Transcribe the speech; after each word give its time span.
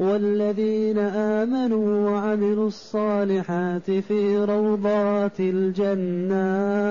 والذين 0.00 0.98
آمنوا 0.98 2.10
وعملوا 2.10 2.68
الصالحات 2.68 3.90
في 3.90 4.36
روضات 4.36 5.40
الجنات 5.40 6.90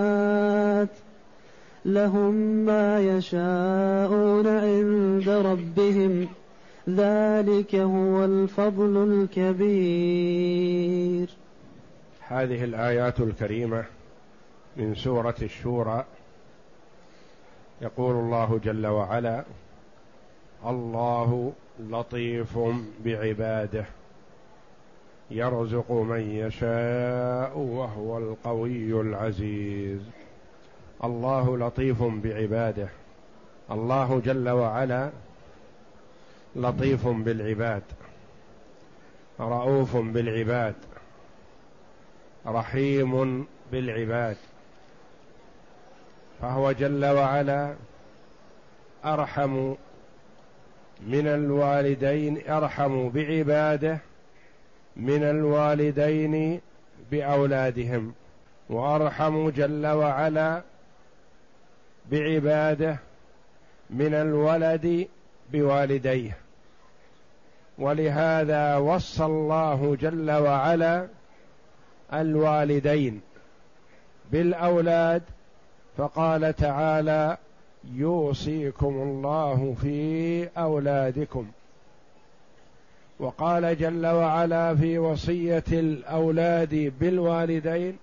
لهم 1.86 2.34
ما 2.66 3.00
يشاءون 3.00 4.48
عند 4.48 5.30
ربهم 5.30 6.28
ذلك 6.90 7.76
هو 7.76 8.26
الفضل 8.26 9.28
الكبير. 9.38 10.50
هذه 12.28 12.64
الآيات 12.64 13.20
الكريمة 13.20 13.86
من 14.78 14.96
سورة 14.96 15.36
الشورى. 15.42 16.06
يقول 17.82 18.16
الله 18.16 18.60
جل 18.64 18.88
وعلا 18.88 19.44
الله 20.66 21.54
لطيف 21.80 22.60
بعباده. 23.06 23.86
يرزق 25.32 25.92
من 25.92 26.22
يشاء 26.22 27.58
وهو 27.58 28.18
القوي 28.18 29.02
العزيز. 29.02 30.02
الله 31.04 31.58
لطيف 31.58 32.04
بعباده. 32.04 32.90
الله 33.72 34.22
جل 34.26 34.50
وعلا 34.50 35.10
لطيف 36.56 37.08
بالعباد. 37.08 37.84
رؤوف 39.40 39.98
بالعباد. 39.98 40.76
رحيم 42.48 43.45
بالعباد. 43.72 44.38
فهو 46.42 46.72
جل 46.72 47.06
وعلا 47.06 47.76
أرحم 49.06 49.73
من 51.08 51.27
الوالدين 51.27 52.49
أرحم 52.49 53.10
بعباده 53.10 53.99
من 54.95 55.23
الوالدين 55.23 56.61
بأولادهم 57.11 58.14
وأرحم 58.70 59.49
جل 59.49 59.88
وعلا 59.88 60.61
بعباده 62.11 62.98
من 63.89 64.14
الولد 64.14 65.08
بوالديه. 65.52 66.38
ولهذا 67.77 68.76
وصى 68.76 69.26
الله 69.26 69.98
جل 70.02 70.32
وعلا 70.32 71.08
الوالدين 72.14 73.21
بالأولاد 74.32 75.23
فقال 75.98 76.55
تعالى 76.55 77.38
يوصيكم 77.84 78.94
الله 78.94 79.76
في 79.82 80.48
أولادكم. 80.58 81.48
وقال 83.20 83.78
جل 83.78 84.06
وعلا 84.06 84.76
في 84.76 85.00
وصية 85.00 85.64
الأولاد 85.72 86.94
بالوالدين 87.00 87.98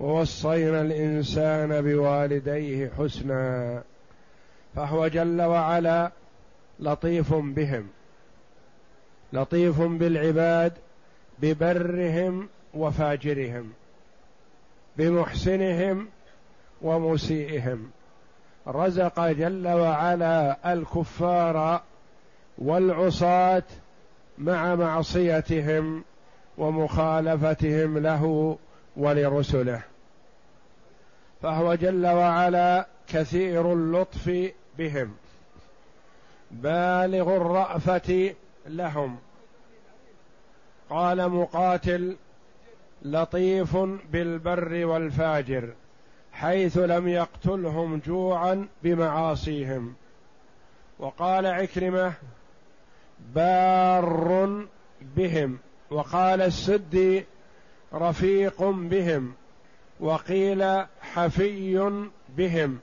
ووصينا 0.00 0.80
الإنسان 0.80 1.82
بوالديه 1.82 2.92
حسنا. 2.98 3.82
فهو 4.76 5.08
جل 5.08 5.42
وعلا 5.42 6.10
لطيف 6.80 7.34
بهم 7.34 7.88
لطيف 9.32 9.80
بالعباد 9.80 10.72
ببرهم 11.38 12.48
وفاجرهم 12.74 13.72
بمحسنهم 14.96 16.08
ومسيئهم. 16.82 17.90
رزق 18.68 19.26
جل 19.26 19.68
وعلا 19.68 20.72
الكفار 20.72 21.82
والعصاة 22.58 23.62
مع 24.38 24.74
معصيتهم 24.74 26.04
ومخالفتهم 26.58 27.98
له 27.98 28.56
ولرسله. 28.96 29.82
فهو 31.42 31.74
جل 31.74 32.06
وعلا 32.06 32.86
كثير 33.08 33.72
اللطف 33.72 34.52
بهم 34.78 35.14
بالغ 36.50 37.36
الرأفة 37.36 38.34
لهم. 38.66 39.18
قال 40.90 41.28
مقاتل 41.28 42.16
لطيف 43.02 43.76
بالبر 44.12 44.86
والفاجر. 44.86 45.72
حيث 46.40 46.78
لم 46.78 47.08
يقتلهم 47.08 48.00
جوعا 48.06 48.68
بمعاصيهم. 48.82 49.94
وقال 50.98 51.46
عكرمة 51.46 52.12
بار 53.34 54.66
بهم. 55.16 55.58
وقال 55.90 56.42
السدي 56.42 57.24
رفيق 57.94 58.62
بهم. 58.62 59.32
وقيل 60.00 60.84
حفي 61.00 62.02
بهم. 62.36 62.78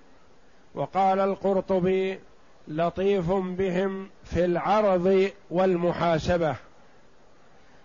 وقال 0.76 1.20
القرطبي 1.20 2.20
لطيف 2.68 3.32
بهم 3.32 4.10
في 4.24 4.46
العرض 4.46 5.30
والمحاسبة. 5.52 6.56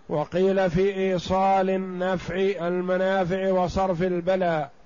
وقيل 0.09 0.71
في 0.71 0.95
إيصال 0.95 1.71
النفع 1.71 2.35
المنافع 2.67 3.53
وصرف 3.53 4.03
البلاء. 4.03 4.80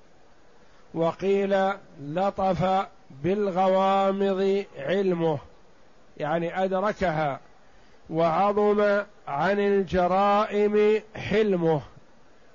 وقيل 0.94 1.72
لطف 2.00 2.86
بالغوامض 3.22 4.64
علمه 4.78 5.38
يعني 6.16 6.64
أدركها 6.64 7.40
وعظم 8.10 9.02
عن 9.28 9.60
الجرائم 9.60 11.02
حلمه 11.16 11.80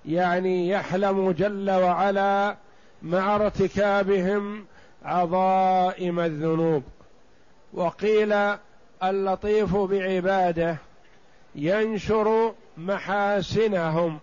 يعني 0.05 0.69
يحلم 0.69 1.31
جل 1.31 1.71
وعلا 1.71 2.55
مع 3.01 3.35
ارتكابهم 3.35 4.65
عظائم 5.05 6.19
الذنوب. 6.19 6.83
وقيل 7.73 8.35
اللطيف 9.03 9.75
بعباده 9.75 10.77
ينشر 11.55 12.53
محاسنهم 12.77 14.19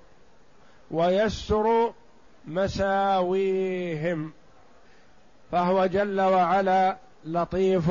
ويستر 0.91 1.93
مساويهم. 2.47 4.33
فهو 5.53 5.87
جل 5.87 6.21
وعلا 6.21 6.97
لطيف 7.25 7.91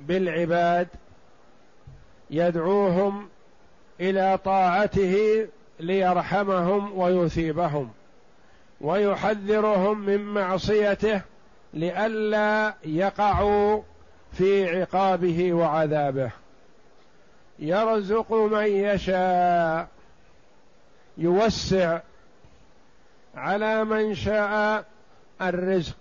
بالعباد 0.00 0.88
يدعوهم 2.30 3.28
إلى 4.00 4.38
طاعته 4.44 5.46
ليرحمهم 5.80 6.98
ويثيبهم 6.98 7.90
ويحذرهم 8.80 10.00
من 10.00 10.20
معصيته 10.20 11.22
لئلا 11.74 12.74
يقعوا 12.84 13.82
في 14.32 14.80
عقابه 14.80 15.52
وعذابه. 15.52 16.30
يرزق 17.58 18.32
من 18.32 18.66
يشاء 18.66 19.88
يوسع 21.18 22.00
على 23.34 23.84
من 23.84 24.14
شاء 24.14 24.84
الرزق 25.42 25.96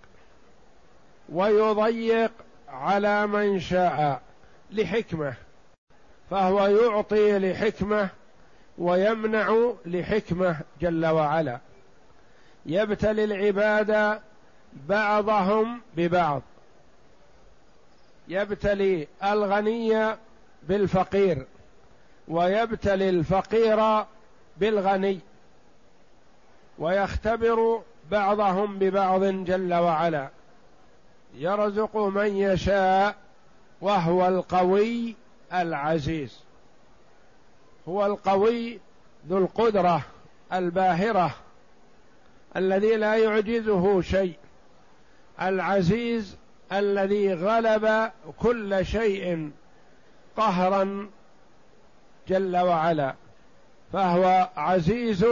ويضيق 1.30 2.32
على 2.70 3.28
من 3.28 3.60
شاء 3.60 4.22
لحكمة 4.72 5.34
فهو 6.30 6.68
يعطي 6.68 7.40
لحكمة 7.40 8.10
ويمنع 8.78 9.74
لحكمة 9.86 10.56
جل 10.82 11.06
وعلا. 11.06 11.60
يبتلي 12.66 13.24
العباد 13.24 14.22
بعضهم 14.74 15.82
ببعض. 15.98 16.42
يبتلي 18.28 19.08
الغني 19.24 20.16
بالفقير 20.64 21.46
ويبتلي 22.28 23.10
الفقير 23.10 24.06
بالغني. 24.58 25.20
ويختبر 26.80 27.82
بعضهم 28.12 28.80
ببعض 28.80 29.24
جل 29.24 29.74
وعلا. 29.74 30.30
يرزق 31.36 31.98
من 31.98 32.36
يشاء 32.36 33.16
وهو 33.82 34.28
القوي 34.28 35.16
العزيز. 35.54 36.40
هو 37.88 38.06
القوي 38.06 38.80
ذو 39.30 39.38
القدرة 39.38 40.02
الباهرة 40.54 41.32
الذي 42.56 42.96
لا 42.96 43.16
يعجزه 43.16 44.02
شيء. 44.02 44.36
العزيز 45.42 46.38
الذي 46.72 47.34
غلب 47.34 48.12
كل 48.40 48.86
شيء 48.86 49.52
قهرا 50.38 51.10
جل 52.28 52.58
وعلا. 52.58 53.16
فهو 53.94 54.50
عزيز 54.58 55.26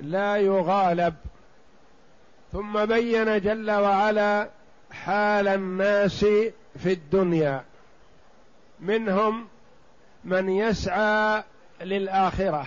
لا 0.00 0.36
يغالب. 0.36 1.14
ثم 2.52 2.84
بين 2.84 3.40
جل 3.40 3.70
وعلا 3.70 4.48
حال 4.90 5.48
الناس 5.48 6.24
في 6.78 6.92
الدنيا. 6.92 7.64
منهم 8.80 9.48
من 10.24 10.48
يسعى 10.48 11.42
للآخرة. 11.80 12.66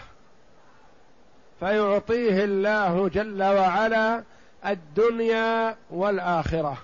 فيعطيه 1.60 2.44
الله 2.44 3.10
جل 3.10 3.44
وعلا 3.44 4.24
الدنيا 4.66 5.76
والآخرة. 5.90 6.78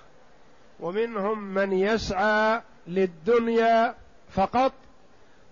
ومنهم 0.80 1.38
من 1.38 1.72
يسعى 1.72 2.60
للدنيا 2.86 3.94
فقط 4.30 4.72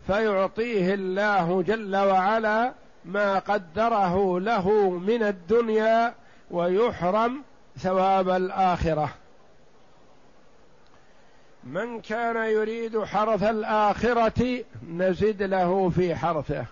فيعطيه 0.06 0.94
الله 0.94 1.62
جل 1.62 1.96
وعلا 1.96 2.72
ما 3.04 3.38
قدره 3.38 4.40
له 4.40 4.90
من 4.90 5.22
الدنيا 5.22 6.14
ويحرم 6.50 7.43
ثواب 7.78 8.28
الآخرة. 8.28 9.14
من 11.64 12.00
كان 12.00 12.37
يريد 12.37 13.04
حرث 13.04 13.43
الآخرة 13.43 14.64
نزد 14.88 15.43
له 15.43 15.88
في 15.88 16.14
حرثه. 16.14 16.64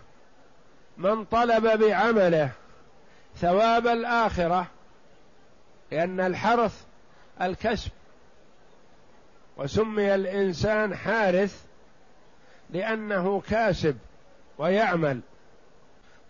من 0.99 1.25
طلب 1.25 1.79
بعمله 1.81 2.51
ثواب 3.37 3.87
الآخرة 3.87 4.67
لأن 5.93 6.21
الحرث 6.21 6.85
الكسب. 7.43 7.91
وسمي 9.57 10.15
الإنسان 10.15 10.95
حارث 10.95 11.65
لأنه 12.71 13.43
كاسب 13.49 13.99
ويعمل. 14.59 15.21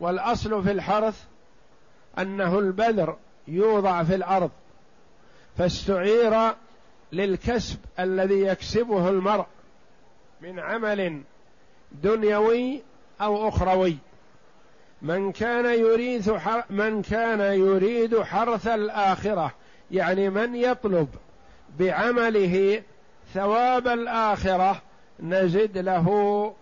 والأصل 0.01 0.63
في 0.63 0.71
الحرث 0.71 1.25
أنه 2.19 2.59
البذر 2.59 3.17
يوضع 3.49 4.03
في 4.03 4.15
الأرض 4.15 4.51
فاستعير 5.59 6.55
للكسب 7.13 7.79
الذي 7.99 8.41
يكسبه 8.41 9.09
المرء 9.09 9.47
من 10.41 10.59
عمل 10.59 11.23
دنيوي 11.93 12.83
أو 13.21 13.49
أخروي. 13.49 13.97
من 15.03 15.33
كان 15.33 15.67
يريد 15.67 16.39
من 16.71 17.03
كان 17.03 17.41
يريد 17.41 18.23
حرث 18.23 18.67
الآخرة 18.67 19.53
يعني 19.91 20.31
من 20.31 20.55
يطلب 20.55 21.09
بعمله 21.79 22.83
ثواب 23.35 23.89
الآخرة 23.89 24.83
نزد 25.21 25.79
له 25.79 26.07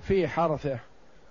في 0.09 0.29
حرثه. 0.29 0.79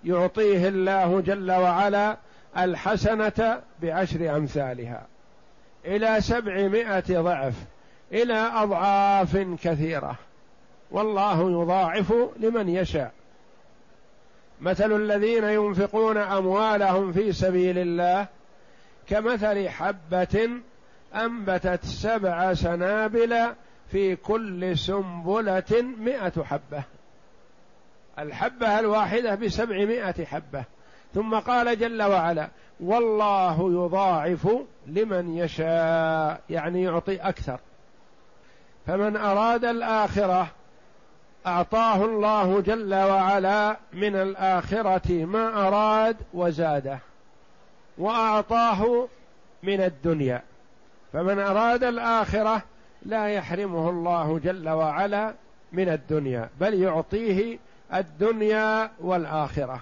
يعطيه 0.04 0.68
الله 0.68 1.20
جل 1.20 1.52
وعلا 1.52 2.16
الحسنة 2.58 3.62
بعشر 3.82 4.36
أمثالها. 4.36 5.06
إلى 5.84 6.20
سبعمائة 6.20 7.20
ضعف 7.20 7.54
إلى 8.12 8.34
أضعاف 8.34 9.36
كثيرة. 9.62 10.16
والله 10.90 11.50
يضاعف 11.50 12.14
لمن 12.36 12.68
يشاء. 12.68 13.12
مثل 14.60 14.92
الذين 14.92 15.44
ينفقون 15.44 16.16
أموالهم 16.16 17.12
في 17.12 17.32
سبيل 17.32 17.78
الله 17.78 18.26
كمثل 19.06 19.68
حبة 19.68 20.50
أنبتت 21.14 21.84
سبع 21.84 22.54
سنابل 22.54 23.36
في 23.90 24.16
كل 24.16 24.78
سنبلة 24.78 25.82
مائه 25.98 26.42
حبة. 26.42 26.82
الحبة 28.18 28.78
الواحدة 28.78 29.34
بسبعمائة 29.34 30.24
حبة. 30.24 30.64
ثم 31.14 31.34
قال 31.34 31.78
جل 31.78 32.02
وعلا 32.02 32.48
والله 32.80 33.72
يضاعف 33.72 34.48
لمن 34.86 35.36
يشاء 35.36 36.40
يعني 36.50 36.82
يعطي 36.82 37.16
أكثر. 37.16 37.60
فمن 38.86 39.16
أراد 39.16 39.64
الآخرة 39.64 40.46
أعطاه 41.46 42.04
الله 42.04 42.60
جل 42.60 42.94
وعلا 42.94 43.76
من 43.92 44.16
الآخرة 44.16 45.24
ما 45.24 45.68
أراد 45.68 46.16
وزاده 46.34 46.98
وأعطاه 47.98 49.08
من 49.62 49.80
الدنيا. 49.80 50.42
فمن 51.12 51.38
أراد 51.38 51.84
الآخرة 51.84 52.62
لا 53.02 53.28
يحرمه 53.28 53.90
الله 53.90 54.38
جل 54.38 54.68
وعلا 54.68 55.34
من 55.72 55.88
الدنيا 55.88 56.48
بل 56.60 56.82
يعطيه 56.82 57.58
الدنيا 57.94 58.90
والآخرة. 59.00 59.80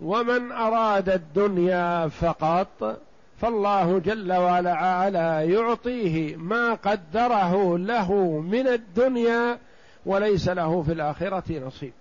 ومن 0.00 0.52
أراد 0.52 1.08
الدنيا 1.08 2.08
فقط 2.08 3.00
فالله 3.40 3.98
جل 3.98 4.32
وعلا 4.32 5.42
يعطيه 5.42 6.36
ما 6.36 6.74
قدره 6.74 7.78
له 7.78 8.12
من 8.40 8.68
الدنيا 8.68 9.58
وليس 10.06 10.48
له 10.48 10.82
في 10.82 10.92
الآخرة 10.92 11.58
نصيب. 11.58 11.92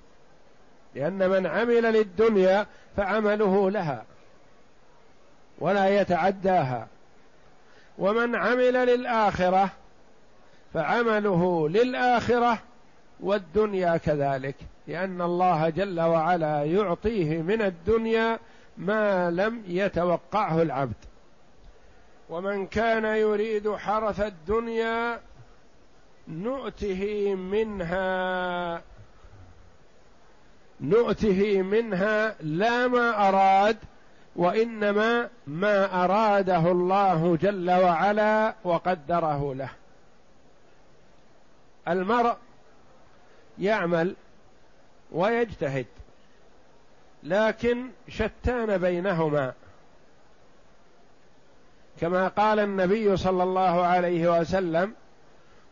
لأن 0.96 1.30
من 1.30 1.48
عمل 1.48 1.84
للدنيا 1.84 2.66
فعمله 2.98 3.72
لها 3.72 4.06
ولا 5.60 6.02
يتعداها. 6.02 6.88
ومن 7.98 8.36
عمل 8.36 8.74
للآخرة 8.74 9.70
فعمله 10.74 11.70
للآخرة 11.70 12.60
والدنيا 13.20 13.98
كذلك. 13.98 14.56
لأن 14.88 15.22
الله 15.22 15.70
جل 15.70 16.00
وعلا 16.00 16.63
يعطيه 16.63 17.41
من 17.41 17.62
الدنيا 17.62 18.39
ما 18.77 19.32
لم 19.32 19.63
يتوقعه 19.67 20.62
العبد. 20.62 20.96
ومن 22.29 22.67
كان 22.67 23.06
يريد 23.06 23.75
حرث 23.75 24.20
الدنيا 24.22 25.20
نؤته 26.27 27.36
منها 27.36 28.82
نؤته 30.82 31.62
منها 31.62 32.36
لا 32.41 32.88
ما 32.88 33.29
أراد 33.29 33.77
وإنما 34.36 35.29
ما 35.48 36.03
أراده 36.03 36.72
الله 36.72 37.38
جل 37.41 37.72
وعلا 37.72 38.56
وقدره 38.63 39.56
له. 39.56 39.70
المرء 41.88 42.36
يعمل 43.60 44.15
ويجتهد. 45.12 45.86
لكن 47.24 47.90
شتان 48.10 48.78
بينهما. 48.78 49.54
كما 52.02 52.28
قال 52.28 52.60
النبي 52.60 53.18
صلى 53.18 53.44
الله 53.44 53.86
عليه 53.86 54.40
وسلم 54.40 54.94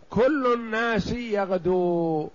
كل 0.09 0.53
الناس 0.53 1.11
يغدو 1.11 2.29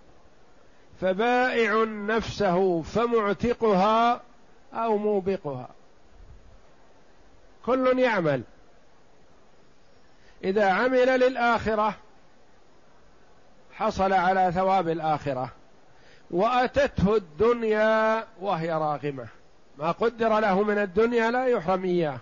فبائع 1.00 1.84
نفسه 1.84 2.82
فمعتقها 2.82 4.20
أو 4.74 4.96
موبقها. 4.96 5.68
كل 7.66 7.98
يعمل. 7.98 8.42
إذا 10.44 10.70
عمل 10.70 11.20
للآخرة 11.20 11.94
حصل 13.72 14.12
على 14.12 14.52
ثواب 14.54 14.88
الآخرة. 14.88 15.52
وأتته 16.30 17.16
الدنيا 17.16 18.24
وهي 18.40 18.72
راغمة. 18.72 19.26
ما 19.78 19.90
قدر 19.90 20.38
له 20.38 20.62
من 20.62 20.78
الدنيا 20.78 21.30
لا 21.30 21.46
يحرم 21.46 21.84
إياه. 21.84 22.18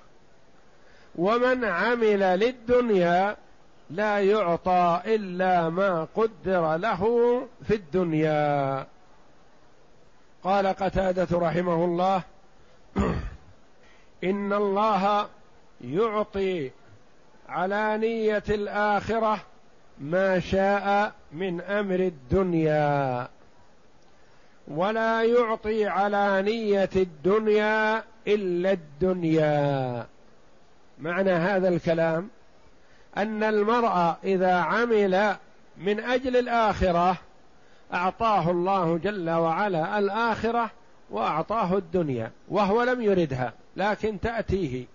ومن 1.16 1.64
عمل 1.64 2.20
للدنيا 2.20 3.36
لا 3.90 4.18
يعطى 4.20 5.00
إلا 5.06 5.68
ما 5.68 6.06
قدر 6.14 6.76
له 6.76 7.02
في 7.68 7.74
الدنيا. 7.74 8.86
قال 10.44 10.66
قتادة 10.66 11.38
رحمه 11.38 11.84
الله 11.84 12.22
إن 14.24 14.52
الله 14.52 15.28
يعطي 15.80 16.70
على 17.48 17.98
نية 17.98 18.44
الآخرة 18.48 19.40
ما 19.98 20.40
شاء 20.40 21.12
من 21.32 21.60
أمر 21.60 21.94
الدنيا. 21.94 23.28
ولا 24.70 25.22
يعطي 25.22 25.86
على 25.86 26.42
نيه 26.42 26.90
الدنيا 26.96 28.04
إلا 28.26 28.72
الدنيا. 28.72 30.06
معنى 30.98 31.30
هذا 31.30 31.68
الكلام 31.68 32.28
أن 33.16 33.42
المرء 33.42 34.16
إذا 34.24 34.54
عمل 34.54 35.36
من 35.78 36.00
أجل 36.00 36.36
الآخرة 36.36 37.16
أعطاه 37.94 38.50
الله 38.50 38.98
جل 38.98 39.30
وعلا 39.30 39.98
الآخرة 39.98 40.70
وأعطاه 41.10 41.76
الدنيا 41.76 42.30
وهو 42.48 42.82
لم 42.82 43.02
يردها 43.02 43.52
لكن 43.76 44.20
تأتيه. 44.20 44.86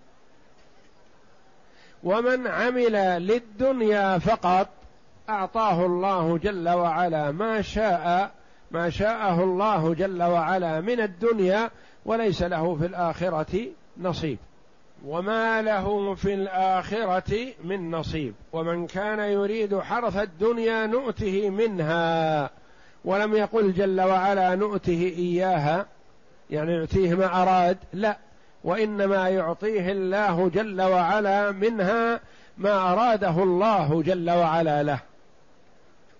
ومن 2.04 2.46
عمل 2.46 2.92
للدنيا 3.26 4.18
فقط 4.18 4.68
أعطاه 5.28 5.86
الله 5.86 6.38
جل 6.38 6.68
وعلا 6.68 7.30
ما 7.30 7.62
شاء 7.62 8.30
ما 8.74 8.90
شاءه 8.90 9.44
الله 9.44 9.94
جل 9.94 10.22
وعلا 10.22 10.80
من 10.80 11.00
الدنيا 11.00 11.70
وليس 12.04 12.42
له 12.42 12.74
في 12.74 12.86
الآخرة 12.86 13.66
نصيب. 14.00 14.38
وما 15.06 15.62
له 15.62 16.14
في 16.14 16.34
الآخرة 16.34 17.46
من 17.64 17.90
نصيب. 17.90 18.34
ومن 18.52 18.86
كان 18.86 19.18
يريد 19.18 19.78
حرث 19.78 20.16
الدنيا 20.16 20.86
نؤته 20.86 21.50
منها. 21.50 22.50
ولم 23.04 23.36
يقل 23.36 23.72
جل 23.72 24.00
وعلا 24.00 24.54
نؤته 24.54 25.14
إياها. 25.18 25.86
يعني 26.50 26.78
نؤتيه 26.78 27.14
ما 27.14 27.42
أراد. 27.42 27.78
لا. 27.92 28.18
وإنما 28.64 29.28
يعطيه 29.28 29.92
الله 29.92 30.48
جل 30.48 30.82
وعلا 30.82 31.52
منها 31.52 32.20
ما 32.58 32.92
أراده 32.92 33.42
الله 33.42 34.02
جل 34.02 34.30
وعلا 34.30 34.82
له. 34.82 35.00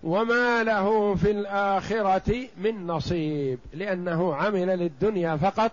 وما 0.05 0.63
له 0.63 1.15
في 1.15 1.31
الآخرة 1.31 2.47
من 2.57 2.87
نصيب 2.87 3.59
لأنه 3.73 4.35
عمل 4.35 4.67
للدنيا 4.67 5.35
فقط 5.37 5.71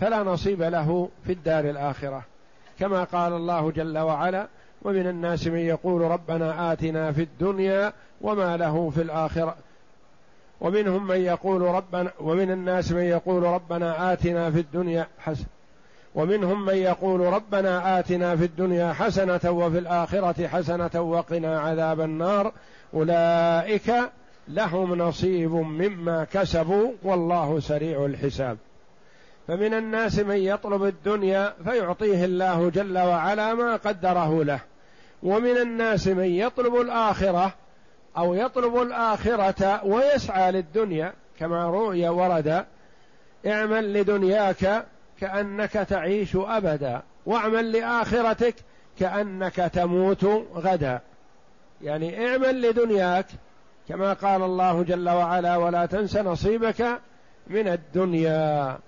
فلا 0.00 0.22
نصيب 0.22 0.62
له 0.62 1.08
في 1.26 1.32
الدار 1.32 1.64
الآخرة. 1.64 2.22
كما 2.78 3.04
قال 3.04 3.32
الله 3.32 3.70
جل 3.70 3.98
وعلا 3.98 4.48
ومن 4.82 5.06
الناس 5.06 5.46
من 5.46 5.58
يقول 5.58 6.00
ربنا 6.00 6.72
آتنا 6.72 7.12
في 7.12 7.22
الدنيا 7.22 7.92
وما 8.20 8.56
له 8.56 8.90
في 8.90 9.02
الآخرة 9.02 9.56
ومنهم 10.60 11.06
من 11.06 11.16
يقول 11.16 11.62
ربنا 11.62 12.10
ومن 12.20 12.50
الناس 12.50 12.92
من 12.92 13.02
يقول 13.02 13.42
ربنا 13.42 14.12
آتنا 14.12 14.50
في 14.50 14.60
الدنيا 14.60 15.06
حسن 15.18 15.44
ومنهم 16.14 16.64
من 16.64 16.74
يقول 16.74 17.20
ربنا 17.20 17.98
آتنا 17.98 18.36
في 18.36 18.44
الدنيا 18.44 18.92
حسنة 18.92 19.50
وفي 19.50 19.78
الآخرة 19.78 20.46
حسنة 20.46 21.00
وقنا 21.00 21.60
عذاب 21.60 22.00
النار 22.00 22.52
أولئك 22.94 23.92
لهم 24.48 24.94
نصيب 24.94 25.52
مما 25.52 26.26
كسبوا 26.32 26.92
والله 27.02 27.60
سريع 27.60 28.04
الحساب. 28.04 28.58
فمن 29.48 29.74
الناس 29.74 30.18
من 30.18 30.36
يطلب 30.36 30.84
الدنيا 30.84 31.54
فيعطيه 31.64 32.24
الله 32.24 32.70
جل 32.70 32.98
وعلا 32.98 33.54
ما 33.54 33.76
قدره 33.76 34.44
له. 34.44 34.60
ومن 35.22 35.58
الناس 35.58 36.08
من 36.08 36.24
يطلب 36.24 36.76
الآخرة 36.76 37.54
أو 38.16 38.34
يطلب 38.34 38.82
الآخرة 38.82 39.84
ويسعى 39.84 40.52
للدنيا 40.52 41.12
كما 41.38 41.64
روي 41.64 42.08
ورد 42.08 42.64
اعمل 43.46 43.92
لدنياك 43.92 44.86
كأنك 45.20 45.72
تعيش 45.72 46.36
أبدا 46.36 47.02
واعمل 47.26 47.72
لآخرتك 47.72 48.54
كأنك 48.98 49.54
تموت 49.54 50.24
غدا. 50.54 51.00
يعني 51.82 52.28
اعمل 52.28 52.62
لدنياك 52.62 53.26
كما 53.88 54.12
قال 54.12 54.42
الله 54.42 54.82
جل 54.82 55.08
وعلا 55.08 55.56
ولا 55.56 55.86
تنس 55.86 56.16
نصيبك 56.16 57.00
من 57.46 57.68
الدنيا. 57.68 58.78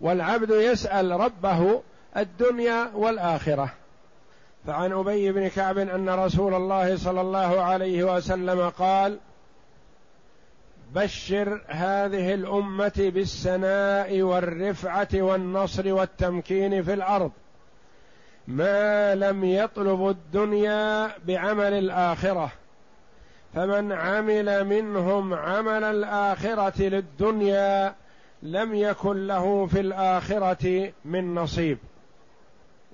والعبد 0.00 0.50
يسأل 0.50 1.10
ربه 1.10 1.82
الدنيا 2.16 2.90
والآخرة. 2.94 3.72
فعن 4.66 4.92
أبي 4.92 5.32
بن 5.32 5.48
كعب 5.48 5.78
أن 5.78 6.08
رسول 6.08 6.54
الله 6.54 6.96
صلى 6.96 7.20
الله 7.20 7.60
عليه 7.60 8.16
وسلم 8.16 8.68
قال 8.68 9.18
بشر 10.94 11.60
هذه 11.66 12.34
الأمة 12.34 12.92
بالسناء 13.14 14.22
والرفعة 14.22 15.08
والنصر 15.14 15.92
والتمكين 15.92 16.82
في 16.82 16.92
الأرض. 16.92 17.30
ما 18.48 19.14
لم 19.14 19.44
يطلب 19.44 20.08
الدنيا 20.08 21.10
بعمل 21.26 21.72
الآخرة 21.72 22.50
فمن 23.54 23.92
عمل 23.92 24.64
منهم 24.64 25.34
عمل 25.34 25.84
الآخرة 25.84 26.82
للدنيا 26.82 27.94
لم 28.42 28.74
يكن 28.74 29.26
له 29.26 29.66
في 29.66 29.80
الآخرة 29.80 30.92
من 31.04 31.34
نصيب. 31.34 31.78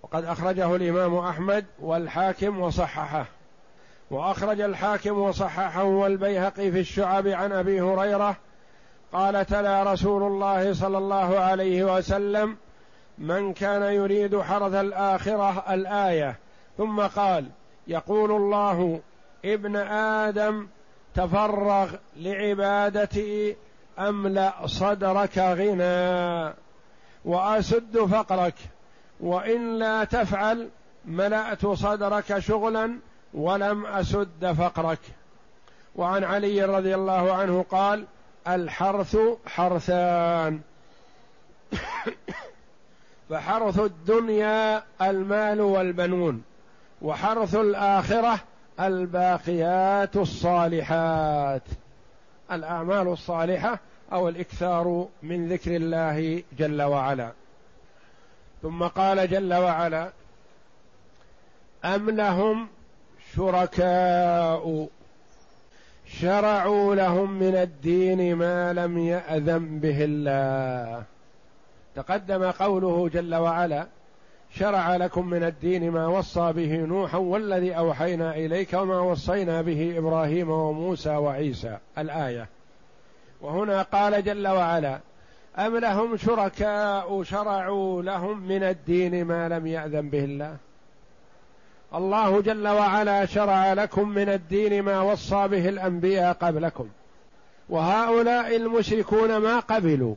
وقد 0.03 0.25
أخرجه 0.25 0.77
الإمام 0.77 1.15
أحمد 1.15 1.65
والحاكم 1.81 2.61
وصححه. 2.61 3.27
وأخرج 4.11 4.61
الحاكم 4.61 5.19
وصححه 5.19 5.85
والبيهقي 5.85 6.73
في 6.73 6.81
الشعب 6.81 7.27
عن 7.27 7.53
أبي 7.53 7.81
هريرة 7.81 8.37
قال 9.13 9.47
تلا 9.47 9.93
رسول 9.93 10.23
الله 10.23 10.73
صلى 10.73 10.99
الله 10.99 11.39
عليه 11.39 11.97
وسلم 11.97 12.57
من 13.19 13.53
كان 13.53 13.83
يريد 13.83 14.41
حرث 14.41 14.75
الآخرة 14.75 15.75
الآية 15.75 16.37
ثم 16.79 17.01
قال 17.01 17.47
يقول 17.87 18.33
الله 18.33 19.01
ابن 19.45 19.77
آدم 19.77 20.67
تفرغ 21.15 21.95
لعبادتي 22.17 23.57
أملأ 23.99 24.67
صدرك 24.67 25.39
غنى 25.39 26.55
وأسد 27.25 27.99
فقرك 27.99 28.55
وإن 29.21 29.79
لا 29.79 30.05
تفعل 30.05 30.69
ملأت 31.05 31.67
صدرك 31.67 32.39
شغلا 32.39 32.99
ولم 33.35 33.87
أسد 33.87 34.53
فقرك. 34.59 34.99
وعن 35.97 36.25
علي 36.25 36.65
رضي 36.65 36.95
الله 36.95 37.33
عنه 37.33 37.65
قال 37.71 38.05
الحرث 38.49 39.17
حرثان. 39.47 40.61
فحرث 43.35 43.79
الدنيا 43.79 44.83
المال 45.03 45.61
والبنون 45.61 46.43
وحرث 47.03 47.55
الآخرة 47.55 48.41
الباقيات 48.81 50.17
الصالحات. 50.17 51.63
الأعمال 52.53 53.09
الصالحة 53.09 53.79
أو 54.13 54.29
الإكثار 54.29 55.09
من 55.23 55.49
ذكر 55.49 55.77
الله 55.77 56.43
جل 56.59 56.83
وعلا. 56.83 57.33
ثم 58.63 58.83
قال 58.83 59.31
جل 59.31 59.55
وعلا 59.55 60.11
أم 61.85 62.11
لهم 62.11 62.69
شركاء 63.37 64.89
شرعوا 66.07 66.95
لهم 66.95 67.31
من 67.31 67.55
الدين 67.55 68.37
ما 68.37 68.73
لم 68.73 68.99
يأذن 68.99 69.79
به 69.79 70.05
الله. 70.05 71.14
تقدم 71.97 72.51
قوله 72.51 73.09
جل 73.09 73.35
وعلا 73.35 73.87
شرع 74.55 74.97
لكم 74.97 75.27
من 75.27 75.45
الدين 75.45 75.91
ما 75.91 76.07
وصى 76.07 76.53
به 76.53 76.77
نوحا 76.77 77.19
والذي 77.19 77.77
أوحينا 77.77 78.35
إليك 78.37 78.73
وما 78.73 79.01
وصينا 79.01 79.63
به 79.63 79.99
إبراهيم 79.99 80.51
وموسى 80.51 81.11
وعيسى. 81.17 81.79
الآية. 81.99 82.49
وهنا 83.41 83.83
قال 83.83 84.25
جل 84.25 84.49
وعلا 84.49 84.99
أم 85.59 85.77
لهم 85.77 86.17
شركاء 86.17 87.23
شرعوا 87.23 88.03
لهم 88.03 88.41
من 88.41 88.63
الدين 88.63 89.25
ما 89.25 89.49
لم 89.49 89.67
يأذن 89.67 90.09
به 90.09 90.25
الله؟ 90.25 90.57
الله 91.95 92.41
جل 92.41 92.69
وعلا 92.69 93.27
شرع 93.27 93.73
لكم 93.73 94.09
من 94.09 94.29
الدين 94.29 94.83
ما 94.83 95.01
وصى 95.01 95.49
به 95.49 95.69
الأنبياء 95.69 96.33
قبلكم 96.33 96.89
وهؤلاء 97.69 98.57
المشركون 98.57 99.37
ما 99.37 99.61
قبلوا. 99.61 100.15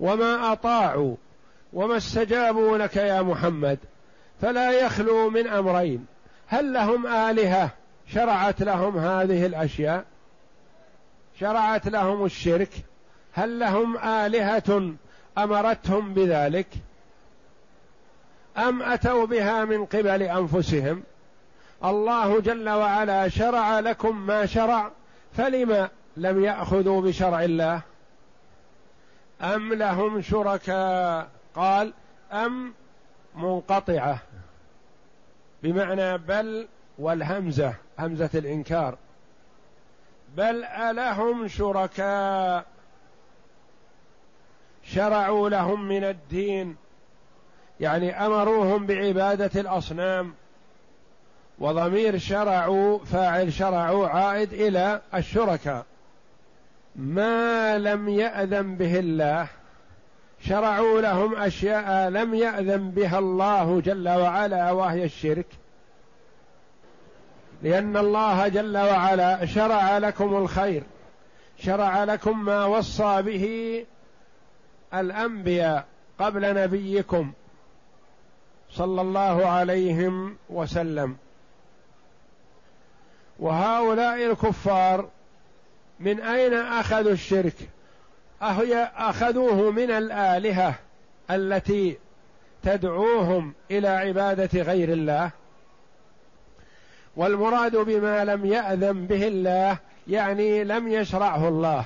وما 0.00 0.52
أطاعوا 0.52 1.16
وما 1.72 1.96
استجابوا 1.96 2.78
لك 2.78 2.96
يا 2.96 3.22
محمد 3.22 3.78
فلا 4.40 4.70
يخلو 4.70 5.30
من 5.30 5.46
أمرين 5.46 6.06
هل 6.46 6.72
لهم 6.72 7.06
آلهة 7.06 7.70
شرعت 8.06 8.62
لهم 8.62 8.98
هذه 8.98 9.46
الأشياء؟ 9.46 10.04
شرعت 11.40 11.88
لهم 11.88 12.24
الشرك 12.24 12.70
هل 13.32 13.58
لهم 13.58 13.98
آلهة 13.98 14.94
أمرتهم 15.38 16.14
بذلك؟ 16.14 16.66
أم 18.58 18.82
أتوا 18.82 19.26
بها 19.26 19.64
من 19.64 19.84
قبل 19.84 20.22
أنفسهم؟ 20.22 21.02
الله 21.84 22.40
جل 22.40 22.68
وعلا 22.68 23.28
شرع 23.28 23.80
لكم 23.80 24.26
ما 24.26 24.46
شرع 24.46 24.90
فلم 25.36 25.88
لم 26.16 26.44
يأخذوا 26.44 27.00
بشرع 27.00 27.44
الله؟ 27.44 27.80
أم 29.42 29.74
لهم 29.74 30.20
شركاء؟ 30.20 31.28
قال 31.54 31.92
أم 32.32 32.74
منقطعة. 33.34 34.18
بمعنى 35.62 36.18
بل 36.18 36.68
والهمزة 36.98 37.74
همزة 37.98 38.30
الإنكار. 38.34 38.98
بل 40.36 40.64
ألهم 40.64 41.48
شركاء. 41.48 42.66
شرعوا 44.82 45.48
لهم 45.48 45.88
من 45.88 46.04
الدين. 46.04 46.76
يعني 47.80 48.26
أمروهم 48.26 48.86
بعبادة 48.86 49.60
الأصنام. 49.60 50.34
وضمير 51.58 52.18
شرعوا 52.18 52.98
فاعل 52.98 53.52
شرعوا 53.52 54.08
عائد 54.08 54.52
إلى 54.52 55.00
الشركاء. 55.14 55.86
ما 56.96 57.78
لم 57.78 58.08
يأذن 58.08 58.76
به 58.76 58.98
الله 58.98 59.48
شرعوا 60.40 61.00
لهم 61.00 61.36
أشياء 61.36 62.08
لم 62.08 62.34
يأذن 62.34 62.90
بها 62.90 63.18
الله 63.18 63.80
جل 63.80 64.08
وعلا 64.08 64.70
وهي 64.70 65.04
الشرك. 65.04 65.46
لأن 67.62 67.96
الله 67.96 68.48
جل 68.48 68.76
وعلا 68.78 69.46
شرع 69.46 69.98
لكم 69.98 70.36
الخير 70.36 70.82
شرع 71.58 72.04
لكم 72.04 72.44
ما 72.44 72.64
وصى 72.64 73.22
به 73.22 73.86
الأنبياء 74.94 75.86
قبل 76.18 76.54
نبيكم 76.54 77.32
صلى 78.70 79.00
الله 79.00 79.46
عليهم 79.46 80.36
وسلم. 80.50 81.16
وهؤلاء 83.38 84.26
الكفار 84.26 85.08
من 86.00 86.20
أين 86.20 86.54
أخذوا 86.54 87.12
الشرك؟ 87.12 87.54
أخذوه 88.96 89.70
من 89.70 89.90
الآلهة 89.90 90.74
التي 91.30 91.98
تدعوهم 92.62 93.54
إلى 93.70 93.88
عبادة 93.88 94.62
غير 94.62 94.92
الله؟ 94.92 95.30
والمراد 97.16 97.76
بما 97.76 98.24
لم 98.24 98.46
يأذن 98.46 99.06
به 99.06 99.28
الله 99.28 99.78
يعني 100.08 100.64
لم 100.64 100.88
يشرعه 100.88 101.48
الله. 101.48 101.84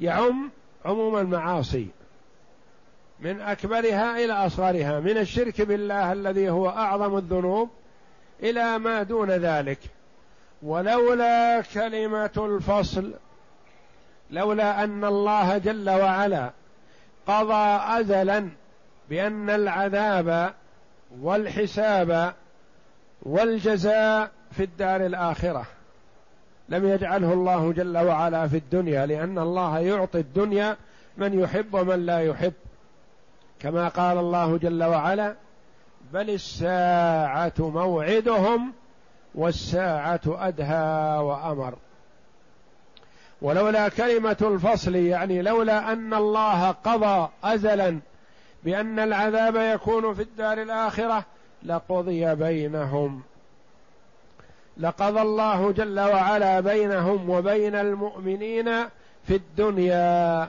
يعم 0.00 0.50
عموم 0.84 1.16
المعاصي. 1.16 1.86
من 3.20 3.40
أكبرها 3.40 4.24
إلى 4.24 4.32
أصغرها. 4.32 5.00
من 5.00 5.18
الشرك 5.18 5.60
بالله 5.62 6.12
الذي 6.12 6.50
هو 6.50 6.68
أعظم 6.68 7.16
الذنوب 7.16 7.70
إلى 8.42 8.78
ما 8.78 9.02
دون 9.02 9.30
ذلك. 9.30 9.78
ولولا 10.62 11.60
كلمة 11.60 12.30
الفصل 12.36 13.12
لولا 14.30 14.84
أن 14.84 15.04
الله 15.04 15.58
جل 15.58 15.90
وعلا 15.90 16.50
قضى 17.26 17.80
ازلا 18.00 18.48
بأن 19.10 19.50
العذاب 19.50 20.54
والحساب 21.20 22.34
والجزاء 23.22 24.30
في 24.52 24.62
الدار 24.62 25.06
الآخرة. 25.06 25.66
لم 26.68 26.88
يجعله 26.88 27.32
الله 27.32 27.72
جل 27.72 27.98
وعلا 27.98 28.48
في 28.48 28.56
الدنيا 28.56 29.06
لأن 29.06 29.38
الله 29.38 29.78
يعطي 29.78 30.18
الدنيا 30.18 30.76
من 31.16 31.40
يحب 31.40 31.74
ومن 31.74 32.06
لا 32.06 32.20
يحب. 32.20 32.52
كما 33.60 33.88
قال 33.88 34.18
الله 34.18 34.58
جل 34.58 34.82
وعلا 34.84 35.34
بل 36.12 36.30
الساعة 36.30 37.52
موعدهم 37.58 38.72
والساعة 39.34 40.20
أدهى 40.26 41.18
وأمر. 41.18 41.74
ولولا 43.42 43.88
كلمة 43.88 44.36
الفصل 44.40 44.94
يعني 44.94 45.42
لولا 45.42 45.92
أن 45.92 46.14
الله 46.14 46.70
قضى 46.70 47.28
ازلا 47.44 47.98
بأن 48.64 48.98
العذاب 48.98 49.56
يكون 49.56 50.14
في 50.14 50.22
الدار 50.22 50.62
الآخرة 50.62 51.24
لقضي 51.62 52.34
بينهم. 52.34 53.22
لقضى 54.76 55.20
الله 55.20 55.72
جل 55.72 56.00
وعلا 56.00 56.60
بينهم 56.60 57.30
وبين 57.30 57.74
المؤمنين 57.74 58.70
في 59.24 59.36
الدنيا 59.36 60.48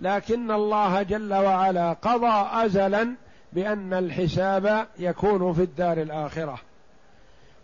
لكن 0.00 0.50
الله 0.50 1.02
جل 1.02 1.34
وعلا 1.34 1.92
قضى 1.92 2.64
ازلا 2.64 3.14
بأن 3.52 3.92
الحساب 3.94 4.86
يكون 4.98 5.52
في 5.52 5.62
الدار 5.62 6.02
الآخرة. 6.02 6.58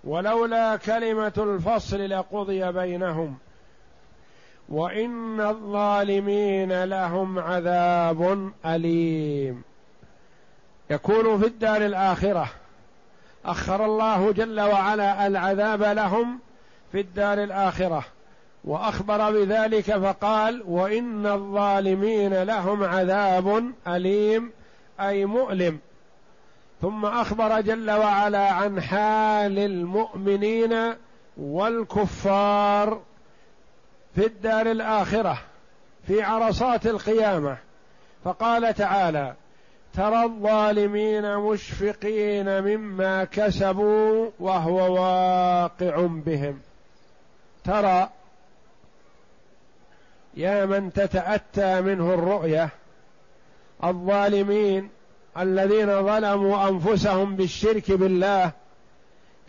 ولولا 0.05 0.77
كلمة 0.77 1.33
الفصل 1.37 2.09
لقضي 2.11 2.73
بينهم. 2.73 3.39
وإن 4.69 5.41
الظالمين 5.41 6.85
لهم 6.85 7.39
عذاب 7.39 8.53
أليم. 8.67 9.63
يكون 10.91 11.41
في 11.41 11.47
الدار 11.47 11.87
الآخرة. 11.87 12.49
أخر 13.45 13.85
الله 13.85 14.33
جل 14.33 14.61
وعلا 14.61 15.27
العذاب 15.27 15.83
لهم 15.83 16.39
في 16.93 17.01
الدار 17.01 17.43
الآخرة. 17.43 18.05
وأخبر 18.65 19.31
بذلك 19.31 19.97
فقال 19.97 20.63
وإن 20.67 21.27
الظالمين 21.27 22.43
لهم 22.43 22.85
عذاب 22.85 23.73
أليم 23.89 24.53
أي 25.01 25.25
مؤلم. 25.25 25.79
ثم 26.83 27.07
أخبر 27.07 27.61
جل 27.61 27.91
وعلا 27.91 28.51
عن 28.53 28.81
حال 28.81 29.59
المؤمنين 29.59 30.95
والكفار 31.37 33.01
في 34.15 34.27
الدار 34.27 34.71
الآخرة 34.71 35.39
في 36.07 36.23
عرصات 36.23 36.87
القيامة. 36.87 37.57
فقال 38.25 38.75
تعالى 38.75 39.35
ترى 39.95 40.25
الظالمين 40.25 41.37
مشفقين 41.37 42.61
مما 42.61 43.25
كسبوا 43.25 44.31
وهو 44.41 44.95
واقع 44.95 46.07
بهم. 46.07 46.61
ترى 47.65 48.11
يا 50.35 50.67
من 50.67 50.93
تتأتى 50.93 51.81
منه 51.81 52.15
الرؤية 52.15 52.69
الظالمين 53.85 54.91
الذين 55.39 56.03
ظلموا 56.03 56.69
أنفسهم 56.69 57.37
بالشرك 57.37 57.93
بالله 57.93 58.53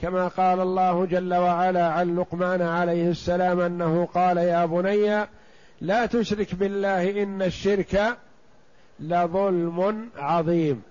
كما 0.02 0.28
قال 0.28 0.60
الله 0.60 1.06
جل 1.06 1.34
وعلا 1.34 1.88
عن 1.88 2.16
لقمان 2.16 2.62
عليه 2.62 3.10
السلام 3.10 3.60
أنه 3.60 4.06
قال 4.14 4.38
يا 4.38 4.66
بني 4.66 5.28
لا 5.82 6.06
تشرك 6.06 6.56
بالله 6.56 7.24
إن 7.24 7.42
الشرك 7.42 8.18
لظلم 9.00 10.10
عظيم. 10.18 10.82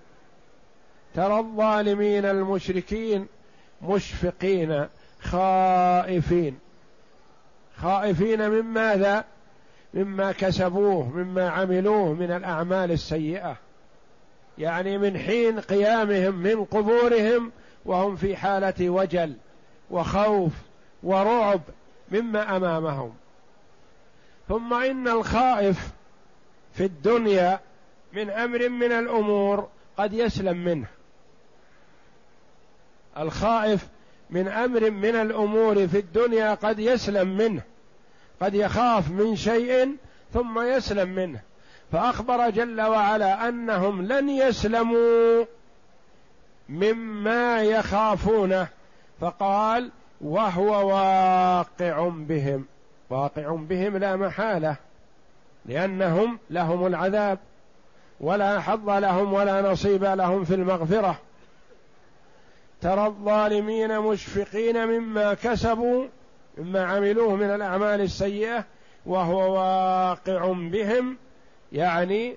ترى 1.15 1.39
الظالمين 1.39 2.25
المشركين 2.25 3.27
مشفقين 3.81 4.85
خائفين. 5.21 6.59
خائفين 7.77 8.49
من 8.49 8.61
ماذا؟ 8.61 9.23
مما 9.93 10.31
كسبوه 10.31 11.09
مما 11.09 11.49
عملوه 11.49 12.13
من 12.13 12.31
الأعمال 12.31 12.91
السيئة. 12.91 13.57
يعني 14.59 14.97
من 14.97 15.17
حين 15.17 15.59
قيامهم 15.59 16.35
من 16.35 16.65
قبورهم 16.65 17.51
وهم 17.85 18.15
في 18.15 18.35
حالة 18.35 18.89
وجل 18.89 19.35
وخوف 19.91 20.51
ورعب 21.03 21.61
مما 22.11 22.57
أمامهم. 22.57 23.13
ثم 24.47 24.73
إن 24.73 25.07
الخائف 25.07 25.89
في 26.73 26.85
الدنيا 26.85 27.59
من 28.13 28.29
أمر 28.29 28.69
من 28.69 28.91
الأمور 28.91 29.69
قد 29.97 30.13
يسلم 30.13 30.57
منه. 30.57 30.87
الخائف 33.17 33.87
من 34.29 34.47
أمر 34.47 34.91
من 34.91 35.15
الأمور 35.15 35.87
في 35.87 35.99
الدنيا 35.99 36.53
قد 36.53 36.79
يسلم 36.79 37.37
منه. 37.37 37.61
قد 38.41 38.53
يخاف 38.53 39.11
من 39.11 39.35
شيء 39.35 39.95
ثم 40.33 40.61
يسلم 40.61 41.09
منه. 41.09 41.41
فأخبر 41.91 42.49
جل 42.49 42.81
وعلا 42.81 43.49
أنهم 43.49 44.01
لن 44.01 44.29
يسلموا 44.29 45.45
مما 46.69 47.63
يخافونه. 47.63 48.67
فقال 49.21 49.91
وهو 50.21 50.89
واقع 50.89 52.09
بهم. 52.09 52.65
واقع 53.09 53.55
بهم 53.55 53.97
لا 53.97 54.15
محالة 54.15 54.75
لأنهم 55.65 56.39
لهم 56.49 56.87
العذاب 56.87 57.39
ولا 58.19 58.59
حظ 58.59 58.89
لهم 58.89 59.33
ولا 59.33 59.61
نصيب 59.71 60.03
لهم 60.03 60.43
في 60.43 60.53
المغفرة. 60.55 61.19
ترى 62.81 63.07
الظالمين 63.07 63.99
مشفقين 63.99 64.87
مما 64.87 65.33
كسبوا 65.33 66.07
مما 66.57 66.85
عملوه 66.85 67.35
من 67.35 67.49
الأعمال 67.49 68.01
السيئة 68.01 68.65
وهو 69.05 69.55
واقع 69.55 70.53
بهم. 70.53 71.17
يعني 71.71 72.35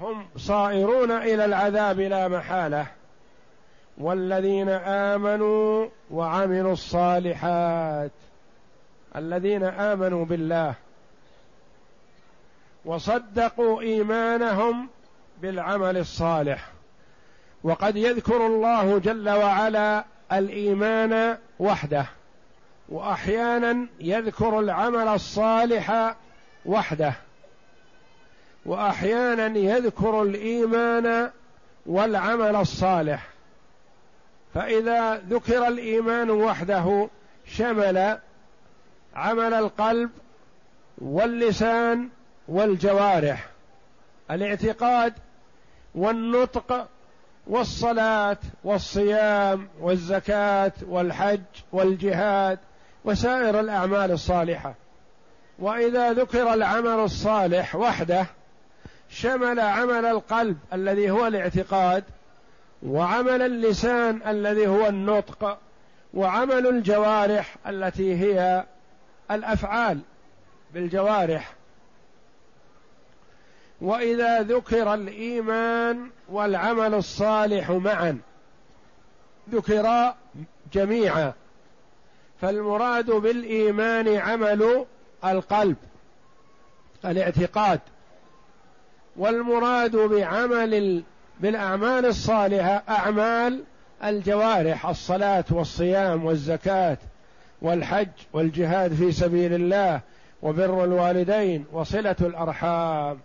هم 0.00 0.26
صائرون 0.36 1.10
إلى 1.10 1.44
العذاب 1.44 2.00
لا 2.00 2.28
محالة. 2.28 2.86
والذين 3.98 4.68
آمنوا 4.68 5.88
وعملوا 6.10 6.72
الصالحات 6.72 8.10
الذين 9.16 9.64
آمنوا 9.64 10.24
بالله 10.24 10.74
وصدقوا 12.84 13.80
إيمانهم 13.80 14.88
بالعمل 15.42 15.96
الصالح. 15.96 16.68
وقد 17.64 17.96
يذكر 17.96 18.46
الله 18.46 18.98
جل 18.98 19.28
وعلا 19.30 20.04
الإيمان 20.32 21.38
وحده 21.58 22.06
وأحيانا 22.88 23.86
يذكر 24.00 24.60
العمل 24.60 25.08
الصالح 25.08 26.14
وحده. 26.66 27.14
وأحيانا 28.66 29.58
يذكر 29.58 30.22
الإيمان 30.22 31.30
والعمل 31.86 32.56
الصالح. 32.56 33.28
فإذا 34.54 35.16
ذكر 35.16 35.68
الإيمان 35.68 36.30
وحده 36.30 37.08
شمل 37.46 38.18
عمل 39.14 39.54
القلب 39.54 40.10
واللسان 40.98 42.08
والجوارح 42.48 43.48
الاعتقاد 44.30 45.14
والنطق 45.94 46.88
والصلاة 47.46 48.36
والصيام 48.64 49.68
والزكاة 49.80 50.72
والحج 50.88 51.40
والجهاد 51.72 52.58
وسائر 53.04 53.60
الأعمال 53.60 54.10
الصالحة. 54.10 54.74
وإذا 55.58 56.12
ذكر 56.12 56.54
العمل 56.54 57.04
الصالح 57.04 57.76
وحده 57.76 58.26
شمل 59.14 59.60
عمل 59.60 60.06
القلب 60.06 60.58
الذي 60.72 61.10
هو 61.10 61.26
الاعتقاد 61.26 62.04
وعمل 62.82 63.42
اللسان 63.42 64.20
الذي 64.26 64.66
هو 64.66 64.86
النطق 64.86 65.58
وعمل 66.14 66.66
الجوارح 66.66 67.56
التي 67.66 68.16
هي 68.16 68.64
الأفعال 69.30 70.00
بالجوارح. 70.74 71.54
وإذا 73.80 74.42
ذكر 74.42 74.94
الإيمان 74.94 76.10
والعمل 76.28 76.94
الصالح 76.94 77.70
معا 77.70 78.18
ذكرا 79.50 80.16
جميعا 80.72 81.32
فالمراد 82.40 83.10
بالإيمان 83.10 84.16
عمل 84.16 84.86
القلب 85.24 85.76
الاعتقاد. 87.04 87.80
والمراد 89.16 89.96
بعمل 89.96 91.02
بالأعمال 91.40 92.06
الصالحة 92.06 92.82
أعمال 92.88 93.64
الجوارح 94.04 94.86
الصلاة 94.86 95.44
والصيام 95.50 96.24
والزكاة 96.24 96.98
والحج 97.62 98.08
والجهاد 98.32 98.94
في 98.94 99.12
سبيل 99.12 99.54
الله 99.54 100.00
وبر 100.42 100.84
الوالدين 100.84 101.64
وصلة 101.72 102.16
الأرحام. 102.20 103.18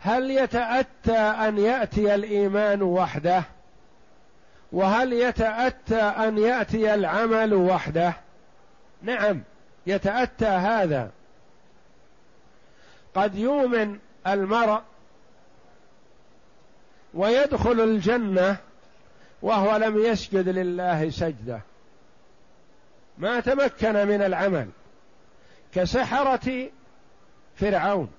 هل 0.00 0.30
يتأتى 0.30 1.18
أن 1.18 1.58
يأتي 1.58 2.14
الإيمان 2.14 2.82
وحده؟ 2.82 3.42
وهل 4.72 5.12
يتأتى 5.12 6.00
أن 6.00 6.38
يأتي 6.38 6.94
العمل 6.94 7.54
وحده؟ 7.54 8.14
نعم 9.02 9.42
يتأتى 9.86 10.46
هذا. 10.46 11.10
قد 13.14 13.34
يؤمن 13.34 13.98
المرء 14.26 14.80
ويدخل 17.14 17.80
الجنة 17.80 18.56
وهو 19.42 19.76
لم 19.76 20.04
يسجد 20.04 20.48
لله 20.48 21.10
سجدة. 21.10 21.60
ما 23.18 23.40
تمكن 23.40 24.06
من 24.08 24.22
العمل 24.22 24.68
كسحرة 25.74 26.70
فرعون. 27.56 28.10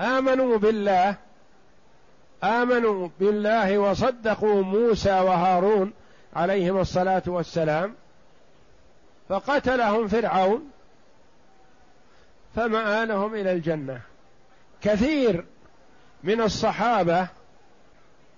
آمنوا 0.00 0.58
بالله 0.58 1.16
آمنوا 2.44 3.08
بالله 3.20 3.78
وصدقوا 3.78 4.62
موسى 4.62 5.20
وهارون 5.20 5.92
عليهم 6.36 6.80
الصلاة 6.80 7.22
والسلام 7.26 7.94
فقتلهم 9.28 10.08
فرعون 10.08 10.70
فمآلهم 12.56 13.34
إلى 13.34 13.52
الجنة. 13.52 14.00
كثير 14.82 15.44
من 16.24 16.40
الصحابة 16.40 17.28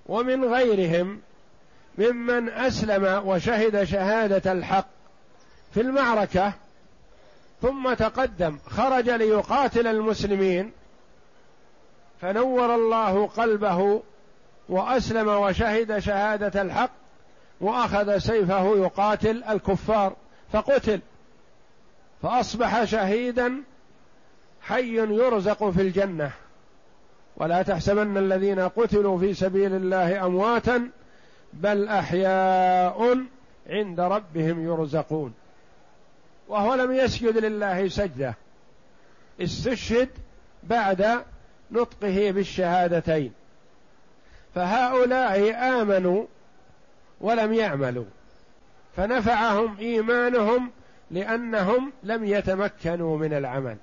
ومن 0.07 0.45
غيرهم 0.45 1.21
ممن 1.99 2.49
أسلم 2.49 3.23
وشهد 3.27 3.85
شهادة 3.85 4.53
الحق 4.53 4.87
في 5.75 5.81
المعركة 5.81 6.53
ثم 7.63 7.95
تقدم 7.95 8.59
خرج 8.67 9.11
ليقاتل 9.11 9.87
المسلمين 9.87 10.73
فنور 12.21 12.75
الله 12.75 13.27
قلبه 13.27 14.03
وأسلم 14.69 15.29
وشهد 15.29 15.99
شهادة 15.99 16.63
الحق 16.63 16.91
وأخذ 17.61 18.19
سيفه 18.19 18.77
يقاتل 18.77 19.45
الكفار 19.45 20.17
فقتل 20.53 21.01
فأصبح 22.23 22.85
شهيدا 22.85 23.63
حي 24.69 24.97
يرزق 24.97 25.71
في 25.71 25.83
الجنة. 25.83 26.31
ولا 27.37 27.63
تحسبن 27.63 28.17
الذين 28.17 28.61
قتلوا 28.61 29.19
في 29.19 29.35
سبيل 29.35 29.75
الله 29.75 30.27
أمواتا 30.27 30.91
بل 31.53 31.89
أحياء 31.89 33.19
عند 33.71 34.01
ربهم 34.01 34.65
يرزقون. 34.65 35.35
وهو 36.49 36.75
لم 36.75 36.93
يسجد 36.93 37.37
لله 37.37 37.89
سجدة. 37.89 38.35
استشهد 39.41 40.09
بعد 40.63 41.25
نطقه 41.71 42.31
بالشهادتين. 42.31 43.33
فهؤلاء 44.55 45.55
آمنوا 45.83 46.25
ولم 47.21 47.55
يعملوا. 47.55 48.05
فنفعهم 48.97 49.77
إيمانهم 49.79 50.71
لأنهم 51.11 51.93
لم 52.03 52.25
يتمكنوا 52.25 53.19
من 53.19 53.33
العمل. 53.33 53.77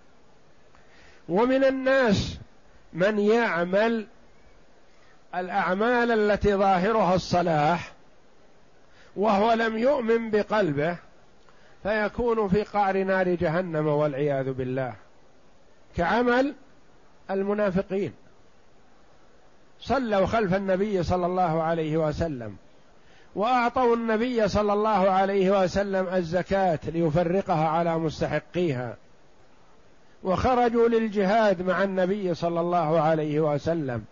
ومن 1.29 1.63
الناس 1.63 2.37
من 2.93 3.19
يعمل 3.19 4.07
الأعمال 5.35 6.11
التي 6.11 6.55
ظاهرها 6.55 7.15
الصلاح 7.15 7.91
وهو 9.15 9.53
لم 9.53 9.77
يؤمن 9.77 10.31
بقلبه 10.31 10.97
فيكون 11.83 12.47
في 12.47 12.63
قعر 12.63 13.03
نار 13.03 13.29
جهنم 13.29 13.87
والعياذ 13.87 14.53
بالله. 14.53 14.93
كعمل 15.95 16.55
المنافقين. 17.31 18.13
صلوا 19.79 20.25
خلف 20.25 20.53
النبي 20.53 21.03
صلى 21.03 21.25
الله 21.25 21.63
عليه 21.63 21.97
وسلم 21.97 22.55
وأعطوا 23.35 23.95
النبي 23.95 24.47
صلى 24.47 24.73
الله 24.73 25.09
عليه 25.09 25.63
وسلم 25.63 26.07
الزكاة 26.07 26.79
ليفرقها 26.85 27.67
على 27.67 27.97
مستحقيها. 27.97 28.97
وخرجوا 30.25 30.87
للجهاد 30.87 31.61
مع 31.61 31.83
النبي 31.83 32.33
صلى 32.33 32.59
الله 32.59 32.99
عليه 32.99 33.39
وسلم. 33.39 34.05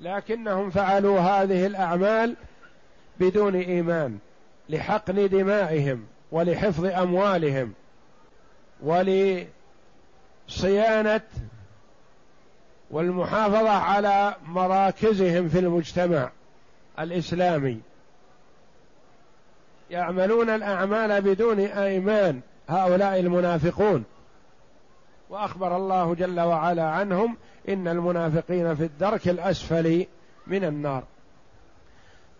لكنهم 0.00 0.70
فعلوا 0.70 1.20
هذه 1.20 1.66
الأعمال 1.66 2.36
بدون 3.20 3.54
إيمان 3.54 4.18
لحقن 4.68 5.28
دمائهم 5.28 6.06
ولحفظ 6.32 6.84
أموالهم 6.84 7.72
ولصيانة 8.82 9.46
والمحافظة 12.90 13.70
على 13.70 14.34
مراكزهم 14.46 15.48
في 15.48 15.58
المجتمع 15.58 16.30
الإسلامي. 16.98 17.80
يعملون 19.90 20.50
الأعمال 20.50 21.20
بدون 21.20 21.60
إيمان 21.60 22.40
هؤلاء 22.68 23.20
المنافقون. 23.20 24.04
وأخبر 25.32 25.76
الله 25.76 26.14
جل 26.14 26.40
وعلا 26.40 26.90
عنهم 26.90 27.36
إن 27.68 27.88
المنافقين 27.88 28.74
في 28.74 28.84
الدرك 28.84 29.28
الأسفل 29.28 30.06
من 30.46 30.64
النار. 30.64 31.04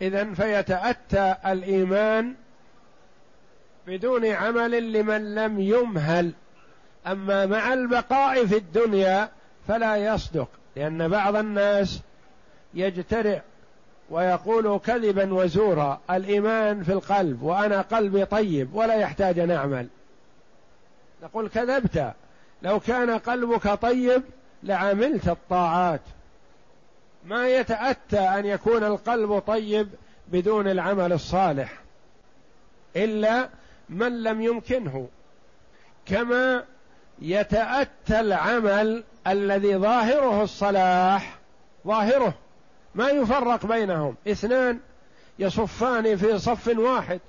اذا 0.02 0.34
فيتأتى 0.34 1.34
الإيمان 1.46 2.34
بدون 3.86 4.26
عمل 4.26 4.92
لمن 4.92 5.34
لم 5.34 5.60
يمهل. 5.60 6.32
أما 7.06 7.46
مع 7.46 7.72
البقاء 7.72 8.46
في 8.46 8.56
الدنيا 8.56 9.28
فلا 9.68 9.96
يصدق 9.96 10.48
لأن 10.76 11.08
بعض 11.08 11.36
الناس 11.36 12.00
يجترئ 12.74 13.40
ويقول 14.10 14.78
كذبا 14.78 15.34
وزورا 15.34 16.00
الإيمان 16.10 16.82
في 16.82 16.92
القلب 16.92 17.42
وأنا 17.42 17.80
قلبي 17.80 18.24
طيب 18.24 18.74
ولا 18.74 18.94
يحتاج 18.94 19.38
أن 19.38 19.50
أعمل. 19.50 19.86
نقول 21.22 21.48
كذبت 21.48 22.14
لو 22.62 22.80
كان 22.80 23.18
قلبك 23.18 23.82
طيب 23.82 24.22
لعملت 24.62 25.28
الطاعات. 25.28 26.00
ما 27.24 27.48
يتأتى 27.48 28.18
أن 28.18 28.46
يكون 28.46 28.84
القلب 28.84 29.38
طيب 29.38 29.88
بدون 30.28 30.68
العمل 30.68 31.12
الصالح 31.12 31.80
إلا 32.96 33.48
من 33.88 34.22
لم 34.22 34.42
يمكنه. 34.42 35.08
كما 36.06 36.64
يتأتى 37.18 38.20
العمل 38.20 39.04
الذي 39.26 39.76
ظاهره 39.76 40.42
الصلاح 40.42 41.38
ظاهره 41.86 42.34
ما 42.94 43.08
يفرق 43.08 43.66
بينهم. 43.66 44.16
اثنان 44.28 44.80
يصفان 45.38 46.16
في 46.16 46.38
صف 46.38 46.78
واحد 46.78 47.20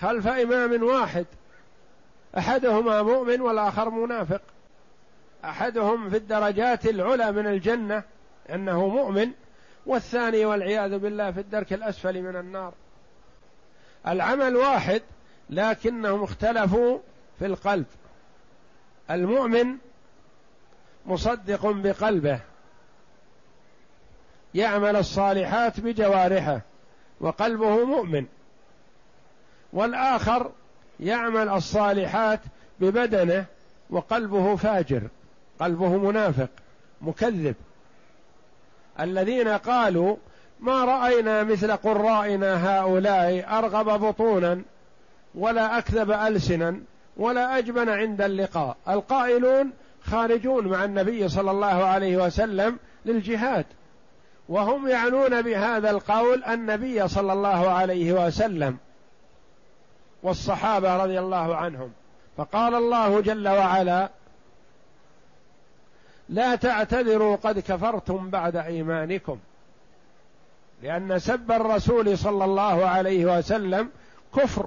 خلف 0.00 0.26
إمام 0.26 0.82
واحد 0.82 1.26
أحدهما 2.38 3.02
مؤمن 3.02 3.40
والآخر 3.40 3.90
منافق. 3.90 4.40
أحدهم 5.48 6.10
في 6.10 6.16
الدرجات 6.16 6.86
العلى 6.86 7.32
من 7.32 7.46
الجنة 7.46 8.02
إنه 8.50 8.88
مؤمن 8.88 9.30
والثاني 9.86 10.44
والعياذ 10.44 10.98
بالله 10.98 11.30
في 11.30 11.40
الدرك 11.40 11.72
الأسفل 11.72 12.22
من 12.22 12.36
النار. 12.36 12.72
العمل 14.06 14.56
واحد 14.56 15.02
لكنهم 15.50 16.22
اختلفوا 16.22 16.98
في 17.38 17.46
القلب. 17.46 17.86
المؤمن 19.10 19.76
مصدق 21.06 21.66
بقلبه 21.66 22.40
يعمل 24.54 24.96
الصالحات 24.96 25.80
بجوارحه 25.80 26.60
وقلبه 27.20 27.84
مؤمن. 27.84 28.26
والآخر 29.72 30.52
يعمل 31.00 31.48
الصالحات 31.48 32.40
ببدنه 32.80 33.44
وقلبه 33.90 34.56
فاجر. 34.56 35.08
قلبه 35.60 35.88
منافق 35.88 36.48
مكذب. 37.00 37.54
الذين 39.00 39.48
قالوا 39.48 40.16
ما 40.60 40.84
رأينا 40.84 41.42
مثل 41.42 41.76
قرائنا 41.76 42.80
هؤلاء 42.80 43.58
أرغب 43.58 44.00
بطونا 44.00 44.62
ولا 45.34 45.78
أكذب 45.78 46.10
ألسنا 46.10 46.80
ولا 47.16 47.58
اجبن 47.58 47.88
عند 47.88 48.22
اللقاء. 48.22 48.76
القائلون 48.88 49.70
خارجون 50.04 50.68
مع 50.68 50.84
النبي 50.84 51.28
صلى 51.28 51.50
الله 51.50 51.84
عليه 51.84 52.16
وسلم 52.16 52.78
للجهاد 53.04 53.66
وهم 54.48 54.88
يعنون 54.88 55.42
بهذا 55.42 55.90
القول 55.90 56.44
النبي 56.44 57.08
صلى 57.08 57.32
الله 57.32 57.70
عليه 57.70 58.26
وسلم 58.26 58.76
والصحابة 60.22 60.96
رضي 60.96 61.18
الله 61.18 61.56
عنهم. 61.56 61.92
فقال 62.36 62.74
الله 62.74 63.20
جل 63.20 63.48
وعلا 63.48 64.08
لا 66.28 66.54
تعتذروا 66.54 67.36
قد 67.36 67.58
كفرتم 67.58 68.30
بعد 68.30 68.56
إيمانكم. 68.56 69.38
لأن 70.82 71.18
سب 71.18 71.52
الرسول 71.52 72.18
صلى 72.18 72.44
الله 72.44 72.86
عليه 72.86 73.38
وسلم 73.38 73.90
كفر. 74.36 74.66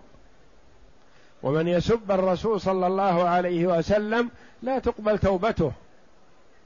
ومن 1.44 1.68
يسب 1.68 2.12
الرسول 2.12 2.62
صلى 2.62 2.88
الله 2.88 3.30
عليه 3.30 3.68
وسلم 3.68 4.30
لا 4.62 4.80
تقبل 4.80 5.18
توبته. 5.20 5.72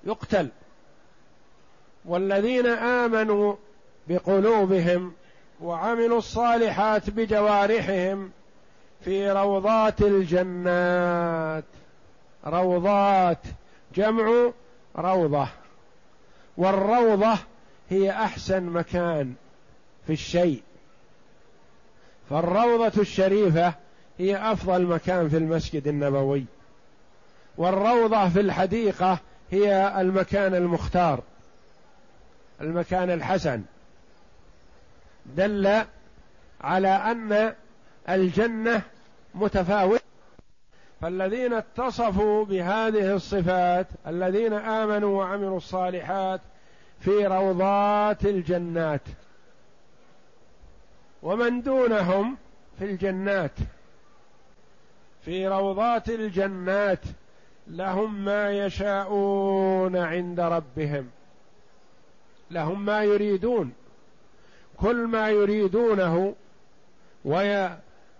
يقتل. 0.04 0.50
والذين 2.06 2.68
آمنوا 2.68 3.56
بقلوبهم 4.08 5.14
وعملوا 5.62 6.18
الصالحات 6.18 7.10
بجوارحهم 7.10 8.32
في 9.02 9.32
روضات 9.32 10.02
الجنات. 10.02 11.64
روضات 12.48 13.38
جمع 13.96 14.52
روضة. 14.96 15.48
والروضة 16.58 17.38
هي 17.90 18.12
أحسن 18.12 18.64
مكان 18.64 19.34
في 20.08 20.14
الشيء. 20.14 20.64
فالروضة 22.30 23.02
الشريفة 23.02 23.74
هي 24.20 24.52
أفضل 24.52 24.86
مكان 24.86 25.30
في 25.30 25.38
المسجد 25.38 25.88
النبوي. 25.88 26.46
والروضة 27.58 28.30
في 28.30 28.40
الحديقة 28.40 29.20
هي 29.52 30.02
المكان 30.02 30.56
المختار 30.56 31.24
المكان 32.62 33.12
الحسن. 33.12 33.62
دل 35.26 35.84
على 36.62 36.88
أن 36.88 37.54
الجنة 38.10 38.82
متفاوتة. 39.36 40.11
فالذين 41.02 41.54
اتصفوا 41.54 42.46
بهذه 42.46 43.14
الصفات 43.14 43.88
الذين 44.08 44.54
آمنوا 44.54 45.18
وعملوا 45.18 45.58
الصالحات 45.58 46.42
في 47.00 47.26
روضات 47.26 48.26
الجنات. 48.26 49.02
ومن 51.24 51.62
دونهم 51.62 52.38
في 52.80 52.86
الجنات. 52.86 53.52
في 55.22 55.48
روضات 55.48 56.10
الجنات 56.10 57.00
لهم 57.68 58.26
ما 58.26 58.52
يشاءون 58.52 59.98
عند 59.98 60.40
ربهم. 60.40 61.10
لهم 62.52 62.86
ما 62.86 63.04
يريدون. 63.04 63.74
كل 64.78 65.08
ما 65.08 65.30
يريدونه 65.30 66.36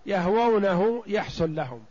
ويهوونه 0.06 1.02
يحصل 1.06 1.54
لهم. 1.54 1.84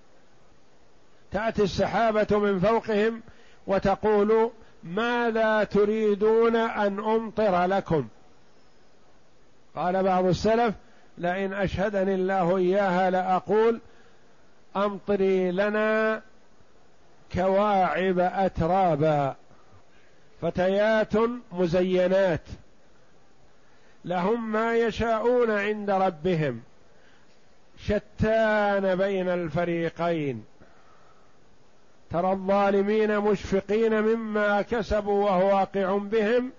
تأتي 1.31 1.63
السحابة 1.63 2.39
من 2.39 2.59
فوقهم 2.59 3.21
وتقول 3.67 4.51
ماذا 4.83 5.63
تريدون 5.63 6.55
أن 6.55 6.99
أمطر 6.99 7.65
لكم؟ 7.65 8.07
قال 9.75 10.03
بعض 10.03 10.25
السلف 10.25 10.75
لئن 11.17 11.53
أشهدني 11.53 12.15
الله 12.15 12.57
إياها 12.57 13.09
لأقول 13.09 13.79
أمطري 14.75 15.51
لنا 15.51 16.21
كواعب 17.33 18.19
أترابا. 18.19 19.35
فتيات 20.41 21.13
مزينات. 21.51 22.41
لهم 24.05 24.51
ما 24.51 24.75
يشاءون 24.75 25.51
عند 25.51 25.89
ربهم. 25.89 26.61
شتان 27.77 28.95
بين 28.95 29.29
الفريقين. 29.29 30.50
ترى 32.11 32.31
الظالمين 32.31 33.19
مشفقين 33.19 34.01
مما 34.01 34.61
كسبوا 34.61 35.25
وهو 35.25 35.47
واقع 35.47 35.97
بهم 35.97 36.51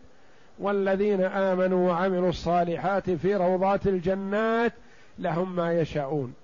والذين 0.58 1.22
آمنوا 1.22 1.88
وعملوا 1.88 2.28
الصالحات 2.28 3.10
في 3.10 3.34
روضات 3.34 3.86
الجنات 3.86 4.72
لهم 5.18 5.56
ما 5.56 5.72
يشاءون 5.72 6.34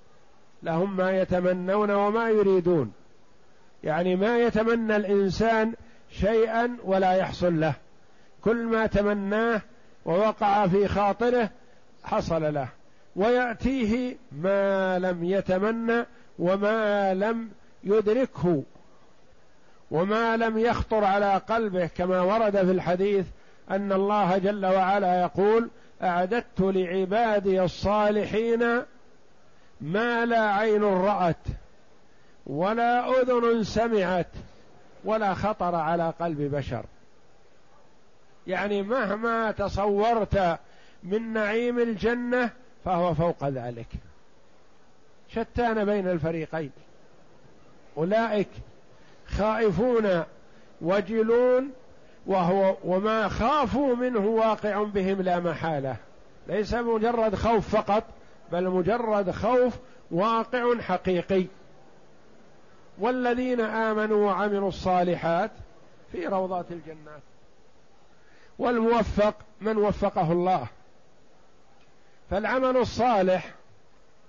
لهم 0.62 0.96
ما 0.96 1.10
يتمنون 1.10 1.90
وما 1.90 2.28
يريدون. 2.28 2.92
يعني 3.84 4.16
ما 4.16 4.38
يتمنى 4.38 4.96
الإنسان 4.96 5.74
شيئا 6.10 6.76
ولا 6.84 7.12
يحصل 7.12 7.60
له. 7.60 7.74
كل 8.44 8.56
ما 8.56 8.86
تمناه 8.86 9.60
ووقع 10.04 10.66
في 10.66 10.88
خاطره 10.88 11.50
حصل 12.04 12.54
له. 12.54 12.68
ويأتيه 13.16 14.16
ما 14.32 14.98
لم 14.98 15.24
يتمنى 15.24 16.06
وما 16.38 17.14
لم 17.14 17.48
يدركه. 17.84 18.62
وما 19.90 20.36
لم 20.36 20.58
يخطر 20.58 21.04
على 21.04 21.34
قلبه 21.34 21.86
كما 21.86 22.20
ورد 22.20 22.52
في 22.52 22.70
الحديث 22.70 23.26
أن 23.70 23.92
الله 23.92 24.38
جل 24.38 24.66
وعلا 24.66 25.20
يقول 25.20 25.70
أعددت 26.02 26.60
لعبادي 26.60 27.62
الصالحين 27.62 28.82
ما 29.80 30.26
لا 30.26 30.40
عين 30.40 30.84
رأت 30.84 31.46
ولا 32.46 33.20
أذن 33.20 33.64
سمعت 33.64 34.26
ولا 35.04 35.34
خطر 35.34 35.74
على 35.74 36.12
قلب 36.20 36.40
بشر. 36.40 36.84
يعني 38.46 38.82
مهما 38.82 39.50
تصورت 39.50 40.58
من 41.02 41.32
نعيم 41.32 41.78
الجنة 41.78 42.50
فهو 42.84 43.14
فوق 43.14 43.48
ذلك. 43.48 43.86
شتان 45.28 45.84
بين 45.84 46.08
الفريقين. 46.08 46.70
أولئك 47.96 48.48
خائفون 49.28 50.24
وجلون 50.80 51.70
وهو 52.26 52.76
وما 52.84 53.28
خافوا 53.28 53.96
منه 53.96 54.26
واقع 54.26 54.82
بهم 54.82 55.22
لا 55.22 55.40
محالة. 55.40 55.96
ليس 56.46 56.74
مجرد 56.74 57.34
خوف 57.34 57.76
فقط 57.76 58.04
بل 58.52 58.68
مجرد 58.68 59.30
خوف 59.30 59.74
واقع 60.10 60.80
حقيقي. 60.80 61.46
والذين 62.98 63.60
آمنوا 63.60 64.26
وعملوا 64.26 64.68
الصالحات 64.68 65.50
في 66.12 66.26
روضات 66.26 66.66
الجنات. 66.70 67.22
والموفق 68.58 69.34
من 69.60 69.76
وفقه 69.76 70.32
الله. 70.32 70.66
فالعمل 72.30 72.76
الصالح 72.76 73.54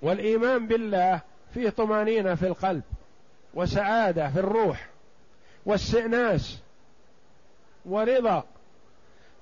والإيمان 0.02 0.68
بالله 0.68 1.22
فيه 1.54 1.70
طمأنينة 1.70 2.36
في 2.36 2.48
القلب. 2.48 2.84
وسعادة 3.54 4.30
في 4.30 4.40
الروح 4.40 4.88
واستئناس 5.66 6.60
ورضا 7.86 8.44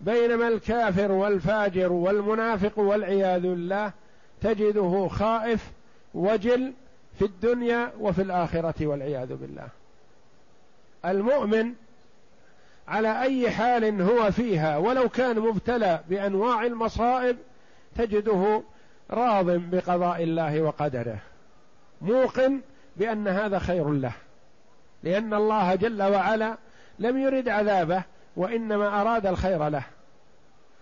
بينما 0.01 0.47
الكافر 0.47 1.11
والفاجر 1.11 1.91
والمنافق 1.91 2.79
والعياذ 2.79 3.41
بالله 3.41 3.91
تجده 4.41 5.07
خائف 5.07 5.71
وجل 6.13 6.73
في 7.19 7.25
الدنيا 7.25 7.91
وفي 7.99 8.21
الآخرة 8.21 8.87
والعياذ 8.87 9.35
بالله. 9.35 9.67
المؤمن 11.05 11.73
على 12.87 13.21
أي 13.21 13.51
حال 13.51 14.01
هو 14.01 14.31
فيها 14.31 14.77
ولو 14.77 15.09
كان 15.09 15.39
مبتلى 15.39 16.03
بأنواع 16.09 16.65
المصائب 16.65 17.37
تجده 17.97 18.63
راض 19.11 19.45
بقضاء 19.49 20.23
الله 20.23 20.61
وقدره. 20.61 21.17
موقن 22.01 22.61
بأن 22.97 23.27
هذا 23.27 23.59
خير 23.59 23.89
له 23.89 24.13
لأن 25.03 25.33
الله 25.33 25.75
جل 25.75 26.03
وعلا 26.03 26.57
لم 26.99 27.17
يرد 27.17 27.49
عذابه 27.49 28.03
وإنما 28.35 29.01
أراد 29.01 29.25
الخير 29.25 29.69
له. 29.69 29.83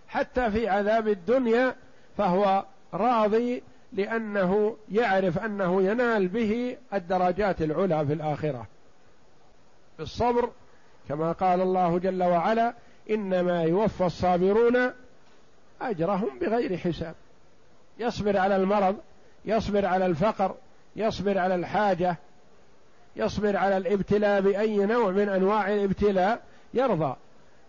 حتى 0.08 0.52
في 0.52 0.70
عذاب 0.70 1.08
الدنيا 1.08 1.76
فهو 2.18 2.66
راضي 2.94 3.64
لأنه 3.94 4.78
يعرف 4.92 5.40
أنه 5.40 5.82
ينال 5.82 6.28
به 6.28 6.78
الدرجات 6.94 7.62
العلى 7.62 8.06
في 8.06 8.14
الآخرة. 8.14 8.68
بالصبر 10.00 10.50
كما 11.10 11.32
قال 11.32 11.62
الله 11.62 12.00
جل 12.00 12.24
وعلا 12.24 12.74
إنما 13.10 13.64
يوفى 13.64 14.06
الصابرون 14.06 14.92
أجرهم 15.82 16.40
بغير 16.42 16.78
حساب. 16.78 17.16
يصبر 18.00 18.38
على 18.38 18.56
المرض 18.56 18.96
يصبر 19.46 19.86
على 19.86 20.06
الفقر 20.06 20.56
يصبر 20.96 21.38
على 21.38 21.56
الحاجة 21.56 22.18
يصبر 23.16 23.58
على 23.58 23.78
الابتلاء 23.78 24.42
بأي 24.42 24.86
نوع 24.86 25.12
من 25.12 25.30
أنواع 25.30 25.74
الابتلاء 25.74 26.42
يرضى 26.74 27.16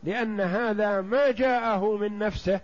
لأن 0.05 0.41
هذا 0.41 1.01
ما 1.01 1.31
جاءه 1.31 1.97
من 1.97 2.19
نفسه 2.19 2.61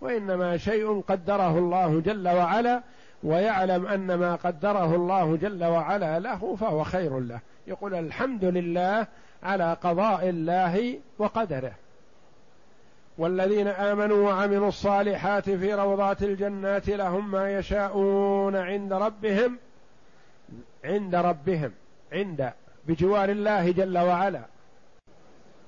وإنما 0.00 0.56
شيء 0.56 1.00
قدره 1.00 1.58
الله 1.58 2.00
جل 2.00 2.28
وعلا 2.28 2.82
ويعلم 3.22 3.86
أن 3.86 4.14
ما 4.14 4.34
قدره 4.34 4.94
الله 4.94 5.36
جل 5.36 5.64
وعلا 5.64 6.18
له 6.18 6.56
فهو 6.60 6.84
خير 6.84 7.20
له. 7.20 7.40
يقول 7.66 7.94
الحمد 7.94 8.44
لله 8.44 9.06
على 9.42 9.76
قضاء 9.82 10.28
الله 10.28 10.98
وقدره. 11.18 11.72
والذين 13.18 13.68
آمنوا 13.68 14.30
وعملوا 14.30 14.68
الصالحات 14.68 15.50
في 15.50 15.74
روضات 15.74 16.22
الجنات 16.22 16.88
لهم 16.88 17.30
ما 17.30 17.58
يشاءون 17.58 18.56
عند 18.56 18.92
ربهم 18.92 19.58
عند 20.84 21.14
ربهم 21.14 21.72
عند 22.12 22.52
بجوار 22.86 23.28
الله 23.28 23.70
جل 23.70 23.98
وعلا. 23.98 24.42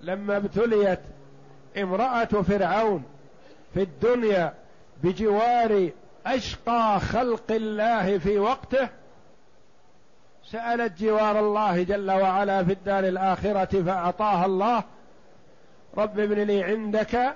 لما 0.01 0.37
ابتليت 0.37 1.01
امرأة 1.77 2.25
فرعون 2.25 3.05
في 3.75 3.83
الدنيا 3.83 4.55
بجوار 5.03 5.91
أشقى 6.27 7.01
خلق 7.01 7.53
الله 7.53 8.19
في 8.19 8.39
وقته 8.39 8.89
سألت 10.45 11.03
جوار 11.03 11.39
الله 11.39 11.83
جل 11.83 12.11
وعلا 12.11 12.65
في 12.65 12.73
الدار 12.73 13.05
الآخرة 13.05 13.83
فأعطاها 13.83 14.47
الله 14.47 14.85
رب 15.97 16.19
ابن 16.19 16.39
لي 16.43 16.63
عندك 16.63 17.35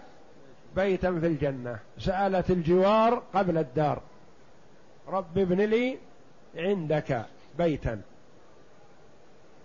بيتا 0.76 1.20
في 1.20 1.26
الجنة. 1.26 1.78
سألت 1.98 2.50
الجوار 2.50 3.22
قبل 3.34 3.58
الدار 3.58 4.02
رب 5.08 5.38
ابن 5.38 5.60
لي 5.60 5.98
عندك. 6.56 7.24
بيتا. 7.58 8.00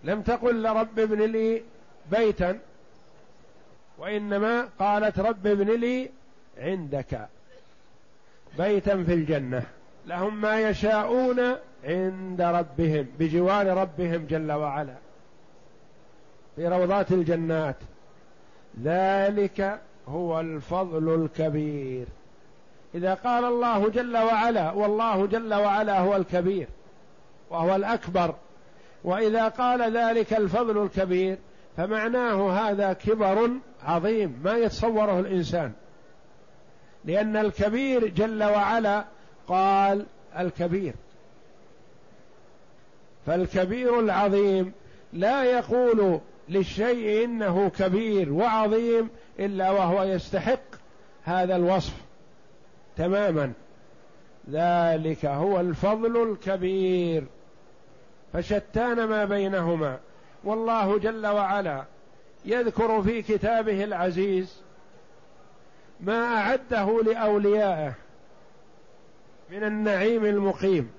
لم 0.03 0.21
تقل 0.21 0.63
لرب 0.63 0.99
ابن 0.99 1.21
لي 1.21 1.63
بيتا 2.11 2.59
وإنما 3.97 4.69
قالت 4.79 5.19
رب 5.19 5.47
ابن 5.47 5.79
لي 5.79 6.09
عندك. 6.57 7.27
بيتا 8.57 9.03
في 9.03 9.13
الجنة. 9.13 9.63
لهم 10.05 10.41
ما 10.41 10.61
يشاءون 10.69 11.39
عند 11.83 12.41
ربهم 12.41 13.07
بجوار 13.19 13.67
ربهم 13.67 14.25
جل 14.25 14.51
وعلا. 14.51 14.95
في 16.55 16.67
روضات 16.67 17.11
الجنات. 17.11 17.75
ذلك 18.83 19.79
هو 20.07 20.39
الفضل 20.39 21.23
الكبير. 21.23 22.07
إذا 22.95 23.13
قال 23.13 23.45
الله 23.45 23.89
جل 23.89 24.17
وعلا 24.17 24.71
والله 24.71 25.25
جل 25.25 25.53
وعلا 25.53 25.99
هو 25.99 26.15
الكبير. 26.15 26.67
وهو 27.53 27.75
الأكبر. 27.75 28.35
وإذا 29.03 29.47
قال 29.47 29.97
ذلك 29.97 30.33
الفضل 30.33 30.83
الكبير 30.83 31.37
فمعناه 31.77 32.51
هذا 32.51 32.93
كبر 32.93 33.49
عظيم 33.83 34.39
ما 34.43 34.53
يتصوره 34.53 35.19
الإنسان. 35.19 35.71
لأن 37.05 37.37
الكبير 37.37 38.07
جل 38.07 38.43
وعلا 38.43 39.05
قال 39.47 40.05
الكبير. 40.39 40.93
فالكبير 43.25 43.99
العظيم 43.99 44.73
لا 45.13 45.43
يقول 45.43 46.19
للشيء 46.49 47.25
إنه 47.25 47.69
كبير 47.69 48.33
وعظيم 48.33 49.09
إلا 49.39 49.71
وهو 49.71 50.03
يستحق 50.03 50.59
هذا 51.23 51.55
الوصف 51.55 51.93
تماما. 52.97 53.53
ذلك 54.49 55.25
هو 55.25 55.59
الفضل 55.59 56.31
الكبير. 56.31 57.23
فشتان 58.33 59.03
ما 59.03 59.25
بينهما. 59.25 59.99
والله 60.43 60.99
جل 60.99 61.27
وعلا 61.27 61.83
يذكر 62.45 63.03
في 63.03 63.21
كتابه 63.21 63.83
العزيز 63.83 64.61
ما 65.99 66.37
أعده 66.37 67.01
لأوليائه 67.01 67.93
من 69.49 69.63
النعيم 69.63 70.25
المقيم 70.25 70.91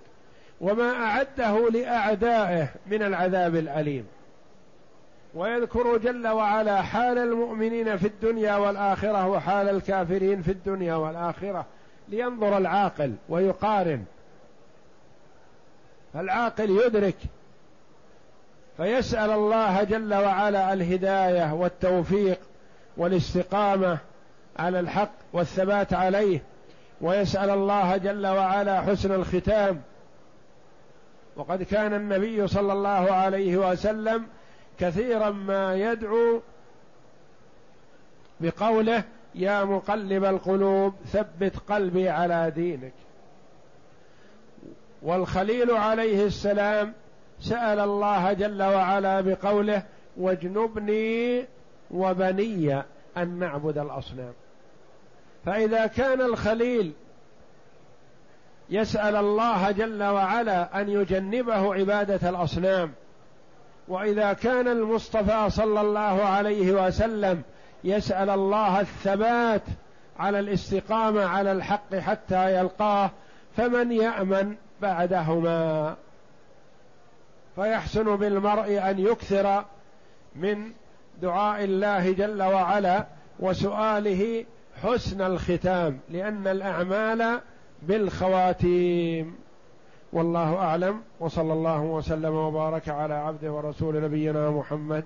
وما 0.61 0.90
أعده 0.90 1.70
لأعدائه 1.70 2.68
من 2.87 3.03
العذاب 3.03 3.57
الأليم. 3.57 4.07
ويذكر 5.35 5.97
جل 5.97 6.29
وعلا 6.29 6.83
حال 6.83 7.18
المؤمنين 7.18 7.97
في 7.97 8.07
الدنيا 8.07 8.57
والآخرة 8.57 9.29
وحال 9.29 9.68
الكافرين 9.68 10.42
في 10.42 10.51
الدنيا 10.51 10.94
والآخرة 10.94 11.66
لينظر 12.09 12.59
العاقل 12.59 13.14
ويقارن. 13.29 14.05
فالعاقل 16.14 16.70
يدرك. 16.70 17.16
فيسأل 18.77 19.31
الله 19.31 19.83
جل 19.83 20.14
وعلا 20.14 20.72
الهداية 20.72 21.55
والتوفيق 21.55 22.38
والاستقامة 22.96 23.98
على 24.57 24.81
الحق 24.81 25.12
والثبات 25.33 25.92
عليه. 25.92 26.42
ويسأل 27.00 27.50
الله 27.50 27.96
جل 27.96 28.27
وعلا 28.27 28.81
حسن 28.81 29.12
الختام. 29.12 29.83
وقد 31.37 31.62
كان 31.62 31.94
النبي 31.94 32.48
صلى 32.48 32.72
الله 32.72 33.12
عليه 33.12 33.57
وسلم 33.57 34.27
كثيرا 34.79 35.31
ما 35.31 35.74
يدعو 35.74 36.40
بقوله 38.40 39.03
يا 39.35 39.64
مقلب 39.64 40.24
القلوب 40.24 40.94
ثبت 41.12 41.57
قلبي 41.68 42.09
على 42.09 42.53
دينك. 42.55 42.92
والخليل 45.05 45.71
عليه 45.71 46.27
السلام 46.27 46.93
سأل 47.40 47.79
الله 47.79 48.33
جل 48.33 48.62
وعلا 48.62 49.21
بقوله 49.21 49.83
واجنبني 50.17 51.45
وبني 51.90 52.83
أن 53.17 53.38
نعبد 53.38 53.79
الأصنام. 53.79 54.33
فإذا 55.47 55.87
كان 55.87 56.21
الخليل 56.21 56.93
يسأل 58.71 59.17
الله 59.17 59.71
جل 59.71 60.02
وعلا 60.02 60.81
أن 60.81 60.88
يجنبه 60.88 61.75
عبادة 61.75 62.31
الأصنام 62.31 62.92
وإذا 63.88 64.33
كان 64.33 64.69
المصطفى 64.69 65.50
صلى 65.50 65.81
الله 65.81 66.25
عليه 66.25 66.87
وسلم 66.87 67.42
يسأل 67.85 68.31
الله 68.31 68.81
الثبات 68.81 69.63
على 70.19 70.40
الاستقامة 70.40 71.25
على 71.25 71.52
الحق 71.52 71.94
حتى 71.94 72.55
يلقاه 72.59 73.11
فمن 73.57 73.92
يأمن 73.92 74.57
بعدهما. 74.83 75.96
فيحسن 77.54 78.16
بالمرء 78.16 78.90
أن 78.90 78.98
يكثر 78.98 79.64
من 80.37 80.70
دعاء 81.22 81.64
الله 81.64 82.12
جل 82.12 82.42
وعلا 82.42 83.06
وسؤاله 83.40 84.44
حسن 84.83 85.20
الختام 85.20 85.98
لأن 86.10 86.46
الأعمال 86.46 87.40
بالخواتيم. 87.83 89.37
والله 90.12 90.56
أعلم 90.56 91.02
وصلى 91.20 91.52
الله 91.52 91.81
وسلم 91.81 92.35
وبارك 92.35 92.88
على 92.88 93.14
عبده 93.14 93.52
ورسول 93.52 94.02
نبينا 94.02 94.50
محمد 94.50 95.04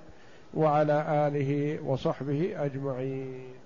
وعلى 0.54 1.28
آله 1.28 1.78
وصحبه 1.84 2.64
أجمعين. 2.64 3.57